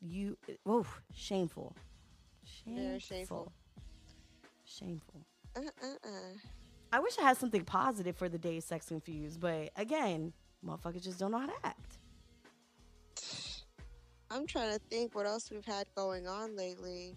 [0.00, 1.76] You oh shameful.
[2.44, 2.84] Shameful.
[2.84, 3.52] Very shameful.
[4.78, 5.20] Shameful.
[5.56, 6.32] Uh uh uh.
[6.92, 10.32] I wish I had something positive for the day sex confused, but again,
[10.64, 11.98] motherfuckers just don't know how to act.
[14.30, 17.16] I'm trying to think what else we've had going on lately.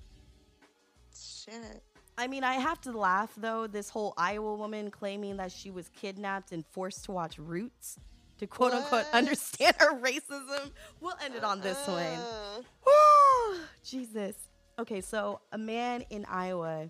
[1.16, 1.84] Shit.
[2.18, 3.68] I mean, I have to laugh though.
[3.68, 7.99] This whole Iowa woman claiming that she was kidnapped and forced to watch Roots
[8.39, 10.72] to quote unquote understand her racism.
[11.01, 12.04] We'll end it on this one.
[12.04, 13.60] Uh, Woo!
[13.84, 14.36] Jesus.
[14.80, 16.89] Okay, so a man in Iowa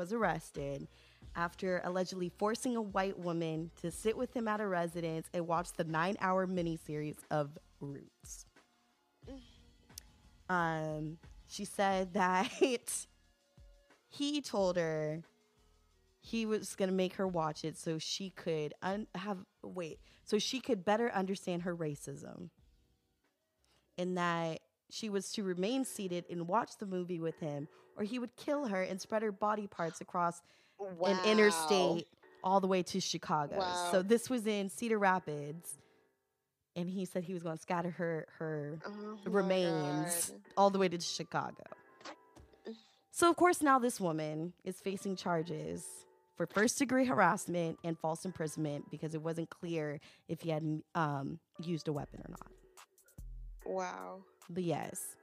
[0.00, 0.88] was arrested
[1.36, 5.74] after allegedly forcing a white woman to sit with him at a residence and watch
[5.74, 8.46] the nine hour miniseries of Roots.
[10.48, 12.46] Um, she said that
[14.08, 15.22] he told her
[16.22, 20.38] he was going to make her watch it so she could un- have wait so
[20.38, 22.48] she could better understand her racism
[23.96, 27.68] and that she was to remain seated and watch the movie with him
[28.00, 30.40] or he would kill her and spread her body parts across
[31.04, 32.08] an interstate
[32.42, 33.88] all the way to chicago Wow.
[33.92, 35.76] so this was in cedar rapids
[36.76, 40.88] and he said he was going to scatter her her Oh remains all the way
[40.88, 41.64] to Chicago.
[43.10, 45.84] So, of course, now this woman is facing charges
[46.36, 51.40] for first degree harassment and false imprisonment because it wasn't clear if he had um,
[51.60, 52.46] used a weapon or not.
[53.66, 54.20] Wow.
[54.48, 55.16] But yes,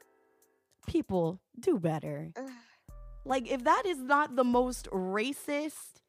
[0.88, 2.32] people do better.
[3.26, 6.02] Like, if that is not the most racist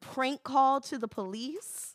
[0.00, 1.94] prank call to the police,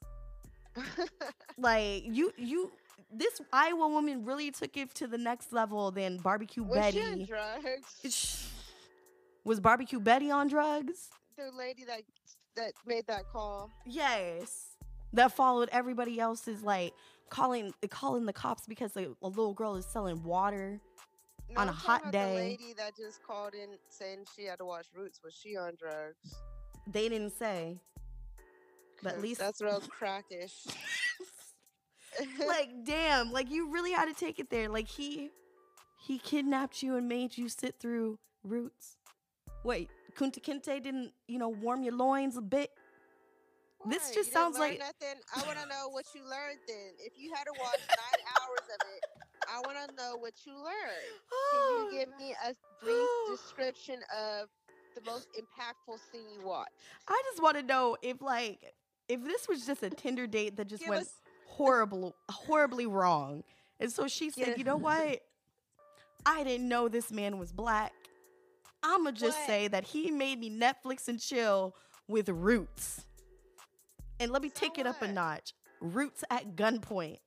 [1.58, 2.72] like you, you,
[3.14, 7.10] this Iowa woman really took it to the next level than barbecue Was she on
[7.12, 7.26] Betty.
[7.26, 8.50] drugs?
[9.44, 11.10] Was barbecue Betty on drugs?
[11.38, 12.02] The lady that
[12.56, 13.70] that made that call.
[13.86, 14.78] Yes.
[15.14, 16.94] That followed everybody else's like
[17.30, 20.80] calling calling the cops because a, a little girl is selling water.
[21.56, 22.30] No, On a hot day.
[22.30, 25.20] The lady that just called in saying she had to watch Roots.
[25.24, 26.36] Was she on drugs?
[26.88, 27.80] They didn't say.
[29.01, 30.66] But at least- that's real crackish.
[32.47, 34.70] like damn, like you really had to take it there.
[34.70, 35.32] Like he
[36.06, 38.97] he kidnapped you and made you sit through roots.
[39.64, 42.70] Wait, Kunta Kinte didn't, you know, warm your loins a bit?
[43.89, 45.20] This just You sounds like- nothing.
[45.36, 46.60] I want to know what you learned.
[46.68, 49.04] Then, if you had to watch nine hours of it,
[49.54, 51.14] I want to know what you learned.
[51.51, 54.47] Can you give me a brief description of
[54.95, 56.72] the most impactful scene you watched?
[57.08, 58.74] I just want to know if like
[59.08, 61.14] if this was just a Tinder date that just Give went us-
[61.47, 63.43] horrible horribly wrong.
[63.80, 64.56] And so she said, Yeah.
[64.58, 65.20] "You know what?
[66.26, 67.91] I didn't know this man was black.
[68.82, 69.47] I'ma just What?
[69.47, 71.76] say that he made me Netflix and chill
[72.08, 73.06] with Roots.
[74.20, 75.54] And let me So take it up a notch.
[75.82, 77.20] Roots at gunpoint.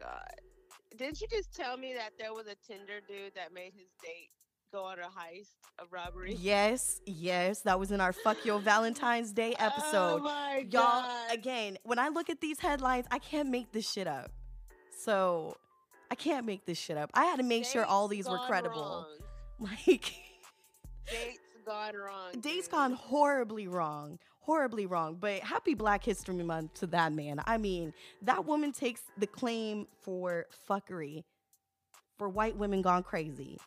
[0.00, 0.98] Oh god!
[0.98, 4.30] Didn't you just tell me that there was a Tinder dude that made his date
[4.72, 6.36] go on a heist, a robbery.
[6.38, 10.20] Yes, yes, that was in our Fuck Your Valentine's Day oh episode.
[10.20, 11.32] Oh my Y'all, god!
[11.32, 14.30] again, when I look at these headlines, I can't make this shit up.
[14.96, 15.56] So,
[16.10, 17.10] I can't make this shit up.
[17.14, 18.80] I had to make sure all these were credible.
[18.80, 19.06] wrong.
[19.60, 20.12] Like,
[21.10, 22.32] Dates gone wrong.
[22.40, 22.70] days dude.
[22.70, 24.20] gone horribly wrong.
[24.48, 25.18] Horribly wrong.
[25.20, 27.42] But happy Black History Month to that man.
[27.46, 27.92] I mean,
[28.22, 31.24] that woman takes the claim for fuckery
[32.16, 33.58] for white women gone crazy.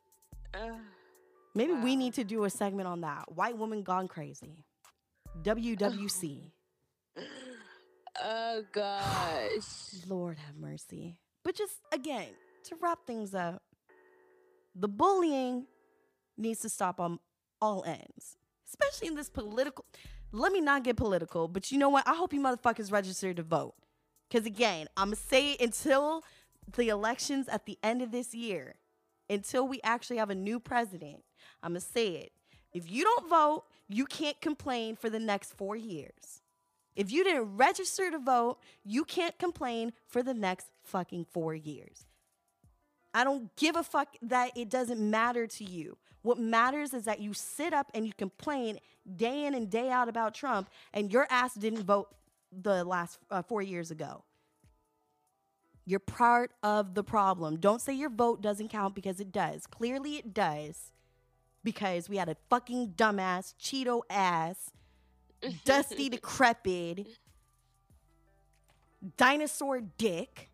[0.55, 0.71] Ugh.
[1.53, 3.31] Maybe we need to do a segment on that.
[3.35, 4.65] White woman gone crazy.
[5.43, 6.49] WWC.
[8.23, 9.61] oh gosh.
[10.07, 11.15] Lord have mercy.
[11.43, 12.29] But just again,
[12.63, 13.61] to wrap things up,
[14.75, 15.67] the bullying
[16.37, 17.19] needs to stop on
[17.61, 19.85] all ends, especially in this political.
[20.31, 22.07] Let me not get political, but you know what?
[22.07, 23.73] I hope you motherfuckers register to vote.
[24.29, 26.23] Because again, I'm going to say it until
[26.77, 28.75] the elections at the end of this year,
[29.29, 31.23] until we actually have a new president,
[31.61, 32.31] I'm going to say it.
[32.73, 36.41] If you don't vote, you can't complain for the next four years.
[36.95, 42.05] If you didn't register to vote, you can't complain for the next fucking four years.
[43.13, 45.97] I don't give a fuck that it doesn't matter to you.
[46.21, 48.79] What matters is that you sit up and you complain
[49.15, 52.13] day in and day out about Trump, and your ass didn't vote
[52.51, 54.23] the last uh, four years ago.
[55.85, 57.57] You're part of the problem.
[57.57, 59.65] Don't say your vote doesn't count because it does.
[59.65, 60.91] Clearly, it does.
[61.63, 64.71] Because we had a fucking dumbass, Cheeto ass,
[65.65, 67.07] dusty, decrepit,
[69.17, 70.50] dinosaur dick,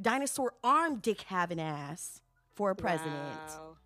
[0.00, 2.20] dinosaur arm dick having ass
[2.54, 3.14] for a president.
[3.14, 3.76] Wow.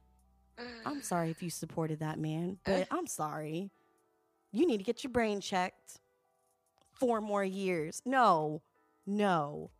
[0.84, 3.70] I'm sorry if you supported that man, but I'm sorry.
[4.52, 5.98] You need to get your brain checked.
[6.92, 8.00] Four more years.
[8.04, 8.62] No,
[9.06, 9.70] no.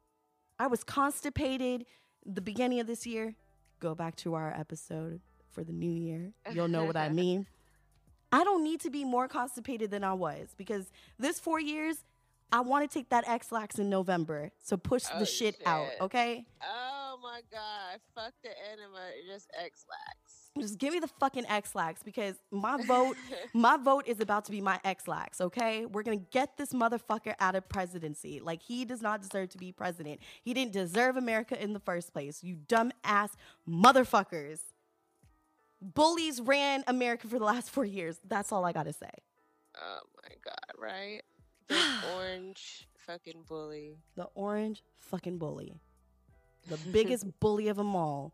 [0.59, 1.87] I was constipated
[2.25, 3.35] the beginning of this year.
[3.81, 5.21] Go back to our episode
[5.51, 6.33] for the new year.
[6.53, 7.47] You'll know what I mean.
[8.33, 12.03] I don't need to be more constipated than I was because this four years,
[12.53, 14.51] I want to take that Ex-Lax in November.
[14.63, 16.45] So push Oh, the shit, out, okay?
[16.63, 18.01] Oh my god.
[18.15, 19.01] Fuck the enema.
[19.27, 20.51] Just Ex-Lax.
[20.61, 23.17] Just give me the fucking Ex-Lax because my vote
[23.55, 25.87] My vote is about to be my Ex-Lax, okay?
[25.87, 28.39] We're gonna get this motherfucker out of presidency.
[28.41, 30.21] Like, he does not deserve to be president.
[30.43, 33.31] He didn't deserve America in the first place, you dumb ass
[33.69, 34.61] motherfuckers.
[35.81, 38.21] Bullies ran America for the last four years.
[38.29, 39.11] That's all I gotta say.
[39.81, 41.23] oh my god, right?
[41.73, 43.97] Big orange fucking bully.
[44.17, 45.75] The orange fucking bully.
[46.69, 48.33] The biggest bully of them all.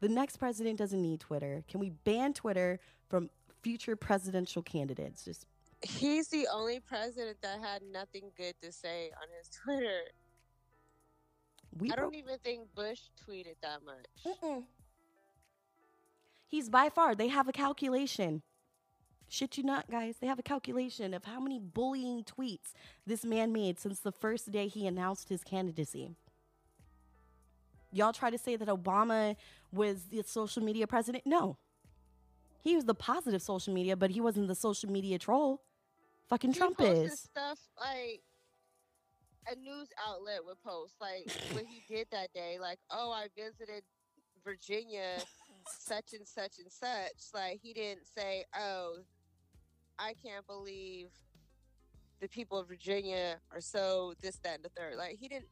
[0.00, 1.64] The next president doesn't need Twitter.
[1.68, 2.78] Can we ban Twitter
[3.08, 3.30] from
[3.62, 5.24] future presidential candidates?
[5.24, 5.46] Just
[5.82, 10.00] He's the only president that had nothing good to say on his Twitter.
[11.78, 14.36] we I don't even think Bush tweeted that much.
[14.42, 14.64] Mm-mm.
[16.48, 18.42] He's by far, they have a calculation.
[19.28, 20.16] Shit you not, guys.
[20.20, 22.72] They have a calculation of how many bullying tweets
[23.06, 26.12] this man made since the first day he announced his candidacy.
[27.92, 29.36] Y'all try to say that Obama
[29.72, 31.24] was the social media president?
[31.26, 31.56] No.
[32.62, 35.62] He was the positive social media, but he wasn't the social media troll.
[36.28, 37.20] Fucking He Trump is.
[37.20, 38.20] stuff like
[39.50, 42.58] a news outlet would post, like what he did that day.
[42.60, 43.82] Like, oh, I visited
[44.44, 45.18] Virginia,
[45.78, 47.32] such and such and such.
[47.32, 48.98] Like, he didn't say, oh,
[49.98, 51.08] I can't believe
[52.20, 54.96] the people of Virginia are so this, that, and the third.
[54.96, 55.48] Like, he didn't.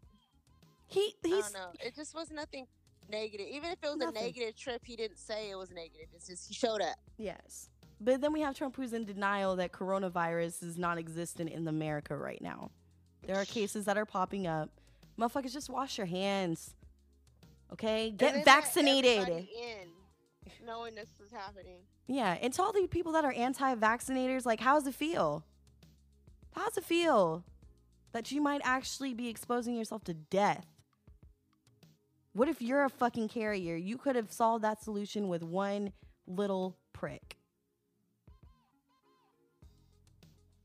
[0.86, 1.72] He I he's don't know.
[1.80, 2.66] It just was nothing
[3.11, 3.47] negative.
[3.51, 4.16] Even if it was Nothing.
[4.16, 6.09] a negative trip, he didn't say it was negative.
[6.14, 6.97] It's just he showed up.
[7.18, 7.68] Yes.
[8.01, 12.16] But then we have Trump who's in denial that coronavirus is non existent in America
[12.16, 12.70] right now.
[13.26, 14.70] There are cases that are popping up.
[15.18, 16.74] Motherfuckers, just wash your hands.
[17.72, 18.11] Okay?
[18.11, 19.28] Get vaccinated.
[19.28, 19.88] In,
[20.66, 21.80] knowing this was happening.
[22.07, 22.36] Yeah.
[22.40, 25.44] And to all the people that are anti vaccinators, like, how's it feel?
[26.52, 27.44] How's it feel
[28.12, 30.66] that you might actually be exposing yourself to death?
[32.32, 33.76] What if you're a fucking carrier?
[33.76, 35.92] You could have solved that solution with one
[36.26, 37.36] little prick.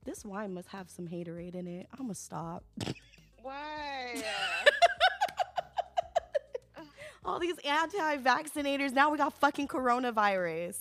[0.04, 1.88] This wine must have some haterade in it.
[2.00, 2.64] I'ma stop.
[3.42, 4.24] Why?
[7.26, 8.94] All these anti-vaccinators.
[8.94, 10.78] Now we got fucking coronavirus.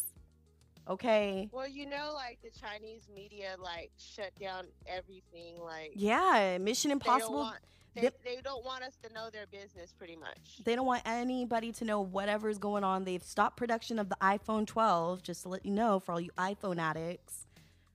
[0.89, 1.49] Okay.
[1.53, 5.57] well, you know, like the Chinese media, like shut down everything.
[5.63, 7.35] Like Yeah, Mission they don't Impossible.
[7.39, 7.57] want
[7.95, 10.63] they, they don't want us to know their business, pretty much.
[10.65, 13.05] They don't want anybody to know whatever's going on.
[13.05, 16.31] They've stopped production of the iPhone 12, just to let you know, for all you
[16.39, 17.47] iPhone addicts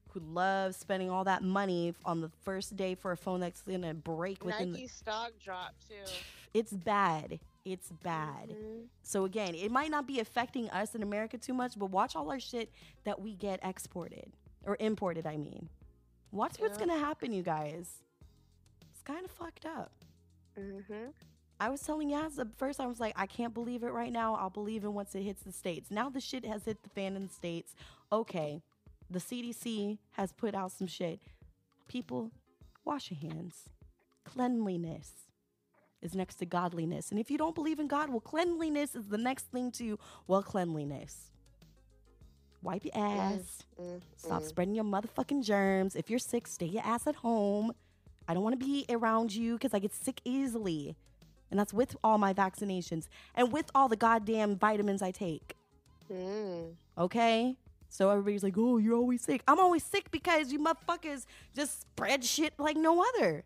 [0.09, 3.93] who love spending all that money on the first day for a phone that's gonna
[3.93, 4.71] break within.
[4.73, 6.11] Nike The, stock dropped too.
[6.53, 7.39] it's bad.
[7.65, 8.49] It's bad.
[8.49, 8.87] Mhm.
[9.03, 12.29] So again, it might not be affecting us in America too much, but watch all
[12.29, 12.71] our shit
[13.05, 14.33] that we get exported
[14.65, 15.69] or imported, I mean.
[16.31, 18.01] Watch what's going to happen, you guys.
[18.91, 19.91] It's kind of fucked up.
[20.57, 21.13] Mhm.
[21.59, 24.35] I was telling Yas at first, I was like, I can't believe it right now.
[24.35, 25.89] I'll believe it once it hits the States.
[25.89, 27.75] Now the shit has hit the fan in the States.
[28.11, 28.61] Okay,
[29.09, 31.21] the CDC has put out some shit.
[31.87, 32.31] People,
[32.83, 33.69] wash your hands.
[34.25, 35.27] Cleanliness
[36.03, 37.09] is next to godliness.
[37.09, 39.97] And if you don't believe in God, well, cleanliness is the next thing to,
[40.27, 41.31] well, cleanliness.
[42.61, 43.63] Wipe your ass.
[43.81, 44.45] Mm, Stop mm.
[44.45, 45.95] spreading your motherfucking germs.
[45.95, 47.73] If you're sick, stay your ass at home.
[48.27, 50.95] I don't want to be around you because I get sick easily.
[51.51, 55.55] And that's with all my vaccinations and with all the goddamn vitamins I take.
[56.11, 56.73] Mm.
[56.97, 57.57] Okay?
[57.89, 59.43] So everybody's like, oh, you're always sick.
[59.47, 61.25] I'm always sick because you motherfuckers
[61.55, 63.43] just spread shit like no other.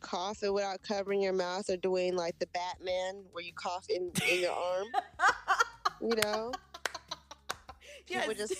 [0.00, 4.40] Coughing without covering your mouth or doing like the Batman where you cough in, in
[4.40, 4.86] your arm.
[6.02, 6.52] You know?
[8.06, 8.36] People Yes.
[8.48, 8.54] just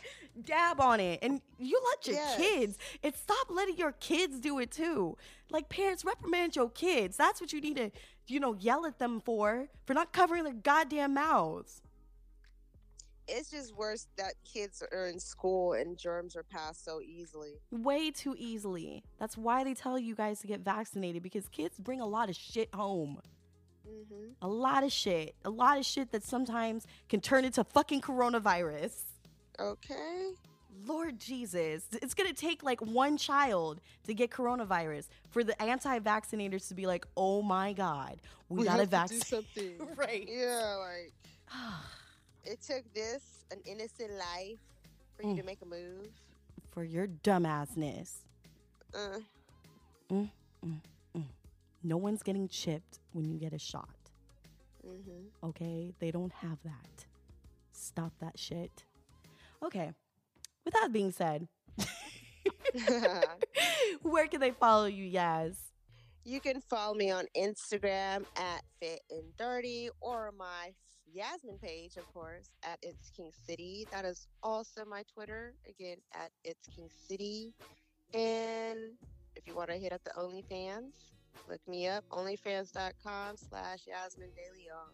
[0.44, 2.36] dab on it and you let your Yes.
[2.36, 5.16] kids and stop letting your kids do it too
[5.50, 7.90] like parents reprimand your kids that's what you need to
[8.28, 11.80] you know yell at them for for not covering their goddamn mouths
[13.28, 17.54] it's just worse that kids are in school and germs are passed so easily.
[17.70, 22.00] way too easily that's why they tell you guys to get vaccinated because kids bring
[22.00, 23.20] a lot of shit home
[23.88, 24.32] Mm-hmm.
[24.42, 28.94] a lot of shit a lot of shit that sometimes can turn into fucking coronavirus
[29.60, 30.30] Okay.
[30.84, 36.74] Lord Jesus, it's gonna take like one child to get coronavirus for the anti-vaccinators to
[36.74, 38.20] be like, "Oh my God,
[38.50, 39.24] we, gotta have to do vaccinate."
[39.56, 39.72] something.
[39.96, 40.28] right?
[40.30, 41.12] Yeah, like
[42.46, 44.58] it took this, an innocent life,
[45.16, 45.36] for you Mm.
[45.38, 46.08] to make a move.
[46.70, 48.10] for your dumbassness.
[48.94, 49.18] Uh,
[51.82, 53.88] No one's getting chipped when you get a shot.
[54.86, 55.46] mm-hmm.
[55.48, 57.06] Okay, they don't have that.
[57.72, 58.84] Stop that shit.
[59.62, 59.92] Okay.
[60.64, 61.46] With that being said,
[64.02, 65.56] where can they follow you, Yas?
[66.24, 70.72] you can follow me on Instagram at Fit and Dirty or my
[71.16, 73.86] Yasmin page, of course, at It's King City.
[73.90, 77.54] That is also my Twitter, again, at It's King City.
[78.12, 78.92] And
[79.34, 80.92] if you want to hit up the OnlyFans,
[81.48, 84.92] look me up, onlyfans.com slash Yasmin De Leon.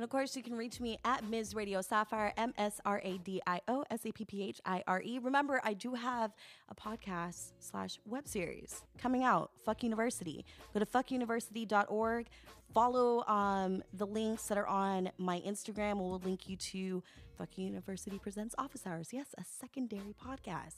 [0.00, 1.54] And of course, you can reach me at Ms.
[1.54, 4.82] Radio Sapphire, M S R A D I O S A P P H I
[4.86, 5.18] R E.
[5.18, 6.32] Remember, I do have
[6.70, 10.46] a podcast slash web series coming out, Fuck University.
[10.72, 12.28] Go to fuckuniversity.org.
[12.72, 15.96] Follow um, the links that are on my Instagram.
[15.96, 17.02] We'll link you to
[17.36, 19.10] Fuck University Presents Office Hours.
[19.12, 20.76] Yes, a secondary podcast.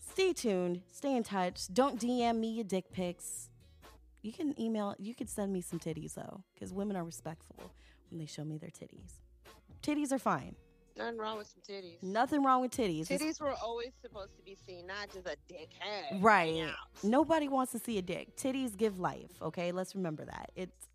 [0.00, 0.80] Stay tuned.
[0.90, 1.66] Stay in touch.
[1.74, 3.50] Don't DM me your dick pics.
[4.22, 7.70] You can email, you could send me some titties though, because women are respectful
[8.10, 9.20] when they show me their titties.
[9.82, 10.54] Titties are fine.
[10.96, 12.00] Nothing wrong with some titties.
[12.02, 13.10] Nothing wrong with titties.
[13.10, 16.22] It's- Titties were always supposed to be seen, not just a dickhead.
[16.22, 16.70] Right.
[17.02, 18.36] Nobody wants to see a dick.
[18.36, 19.72] Titties give life, okay?
[19.72, 20.52] Let's remember that.
[20.54, 20.88] It's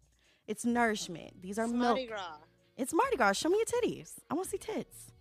[0.47, 1.41] it's nourishment.
[1.41, 1.84] These are It's milk.
[1.97, 2.38] Mardi Gras.
[2.78, 3.34] It's Mardi Gras.
[3.34, 4.14] Show me your titties.
[4.32, 5.12] I want to see tits.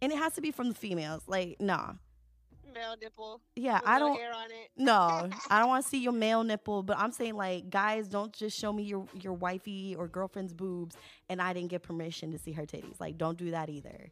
[0.00, 1.22] And it has to be from the females.
[1.26, 1.94] Like, nah.
[2.74, 3.40] Male nipple.
[3.56, 4.70] Yeah, I don't hair on it.
[4.76, 8.32] No, I don't want to see your male nipple, but I'm saying like guys, don't
[8.32, 10.96] just show me your your wifey or girlfriend's boobs,
[11.28, 13.00] and I didn't get permission to see her titties.
[13.00, 14.10] Like, don't do that either.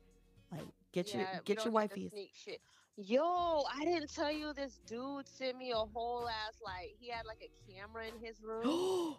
[0.52, 2.12] Like, get your Yeah, we get your wifey's.
[2.34, 2.60] shit.
[2.96, 7.26] Yo, I didn't tell you this dude sent me a whole ass like he had
[7.26, 9.14] like a camera in his room.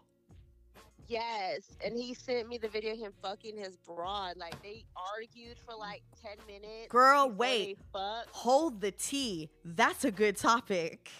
[1.09, 4.37] Yes, and he sent me the video of him fucking his broad.
[4.37, 6.87] Like they argued for like ten minutes.
[6.89, 7.77] Girl, wait.
[7.93, 9.49] Hold the tea.
[9.65, 11.11] That's a good topic.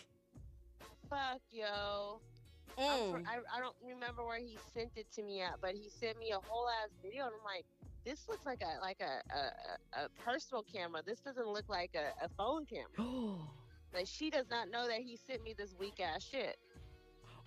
[1.10, 2.22] fuck, yo.
[2.78, 3.26] Mm.
[3.28, 6.32] I, I don't remember where he sent it to me at, but he sent me
[6.32, 7.66] a whole ass video, and I'm like,
[8.06, 11.02] this looks like a like a a, a, a personal camera.
[11.06, 13.36] This doesn't look like a, a phone camera.
[13.92, 16.60] Like she does not know that he sent me this weak ass shit.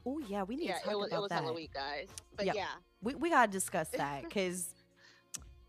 [0.07, 1.43] Oh yeah, we need Yeah, to talk it was it about was that.
[1.43, 2.09] hella weak, guys.
[2.37, 2.53] But Yeah.
[2.55, 2.69] yeah,
[3.03, 4.75] We we gotta discuss that because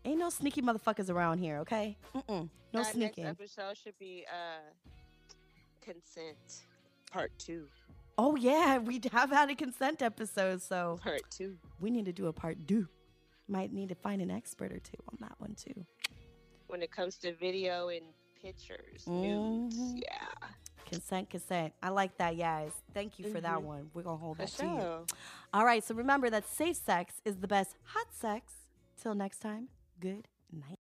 [0.04, 1.58] ain't no sneaky motherfuckers around here.
[1.58, 2.48] Okay, Mm-mm.
[2.72, 3.24] no sneaking.
[3.24, 4.60] next episode should be uh
[5.80, 6.64] consent
[7.10, 7.66] part two.
[8.16, 11.56] Oh yeah, we have had a consent episode, so Part two.
[11.80, 12.86] we need to do a part two.
[13.48, 15.84] Might need to find an expert or two on that one too.
[16.68, 18.04] When it comes to video and
[18.40, 20.02] pictures, nudes, Mhm.
[20.02, 20.48] yeah,
[20.94, 21.72] Consent, consent.
[21.82, 22.72] I like that, guys.
[22.92, 23.62] Thank you for that Mhm.
[23.62, 23.90] one.
[23.94, 25.06] We're gonna hold for that to you.
[25.52, 28.52] All right, so remember that safe sex is the best hot sex.
[28.96, 29.68] Till next time,
[29.98, 30.78] good night.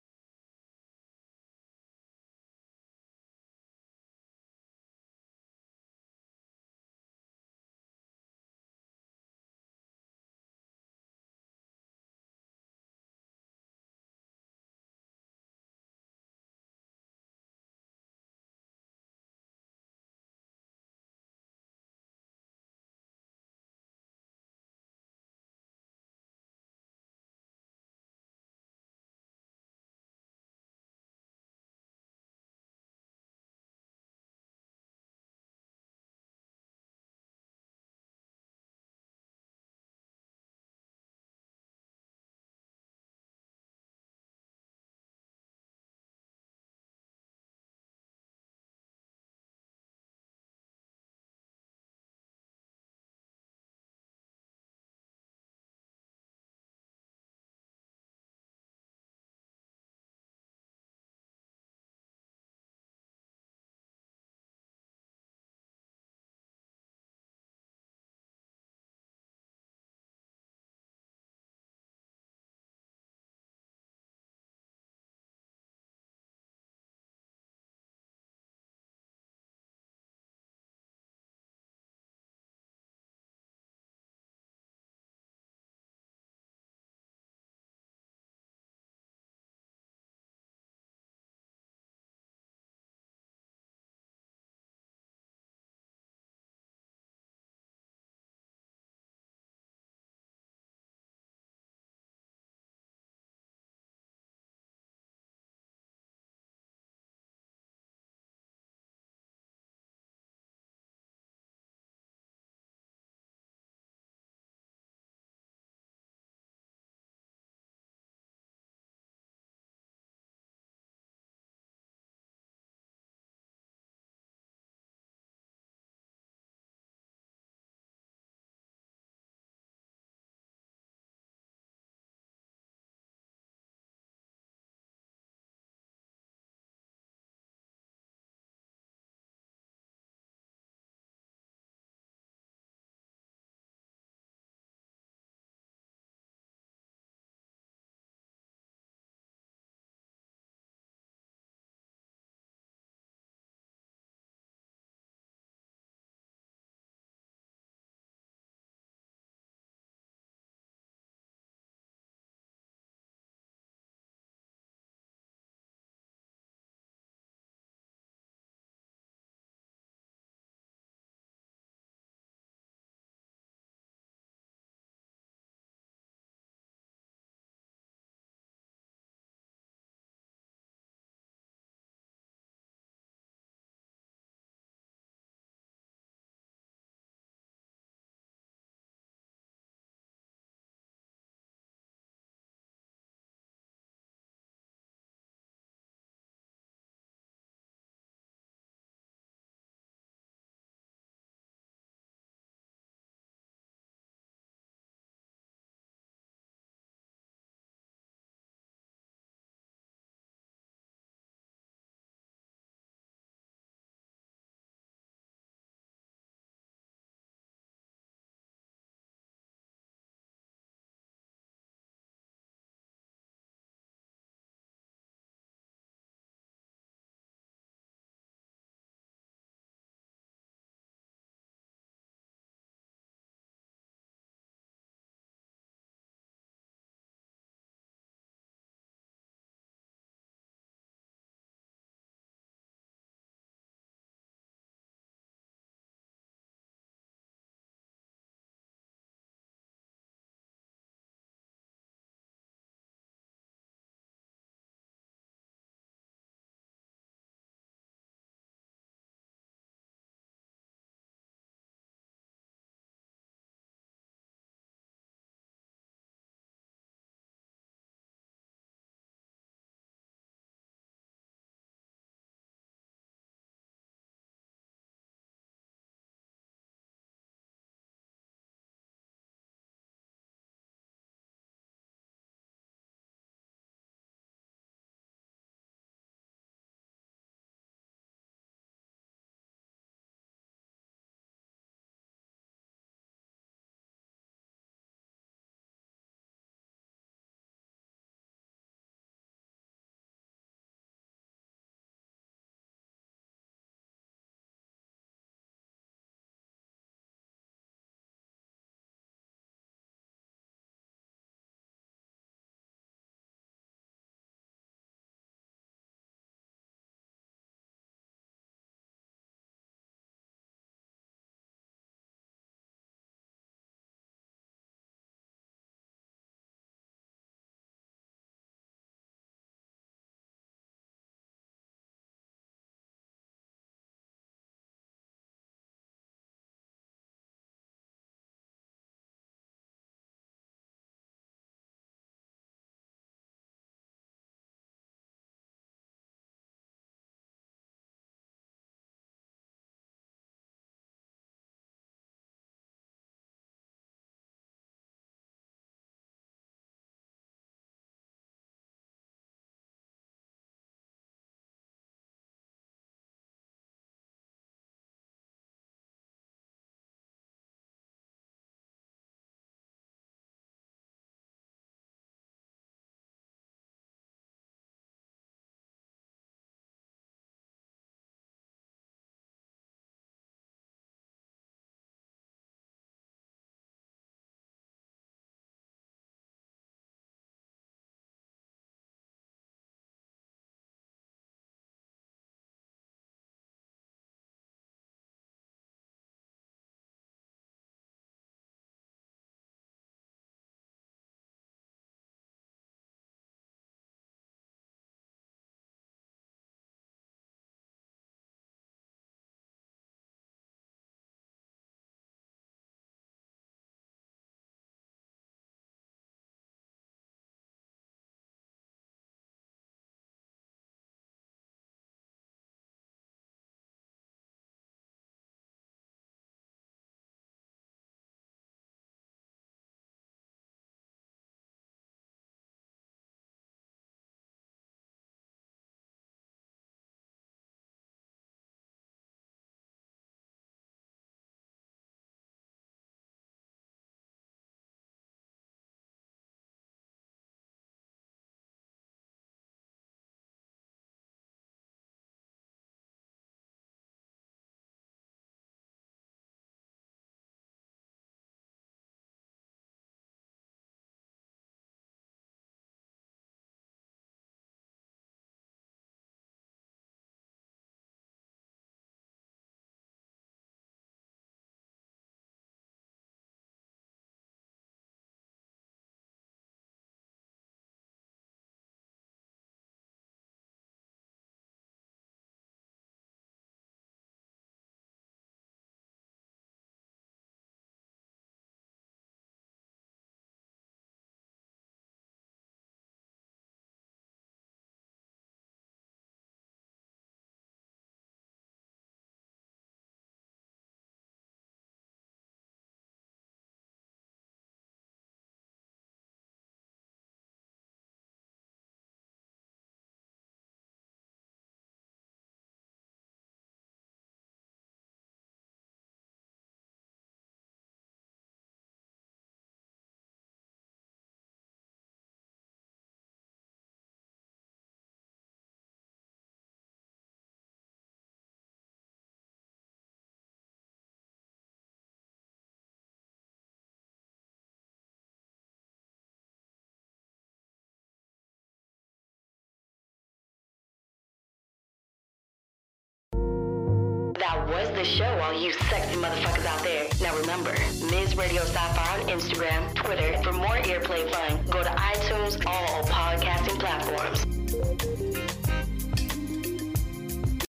[544.32, 546.88] That was the show, all you sexy motherfuckers out there.
[547.02, 547.52] Now remember,
[547.92, 548.16] Ms.
[548.16, 550.24] Radio Sapphire on Instagram, Twitter.
[550.24, 554.41] For more earplay fun, go to iTunes, all podcasting platforms.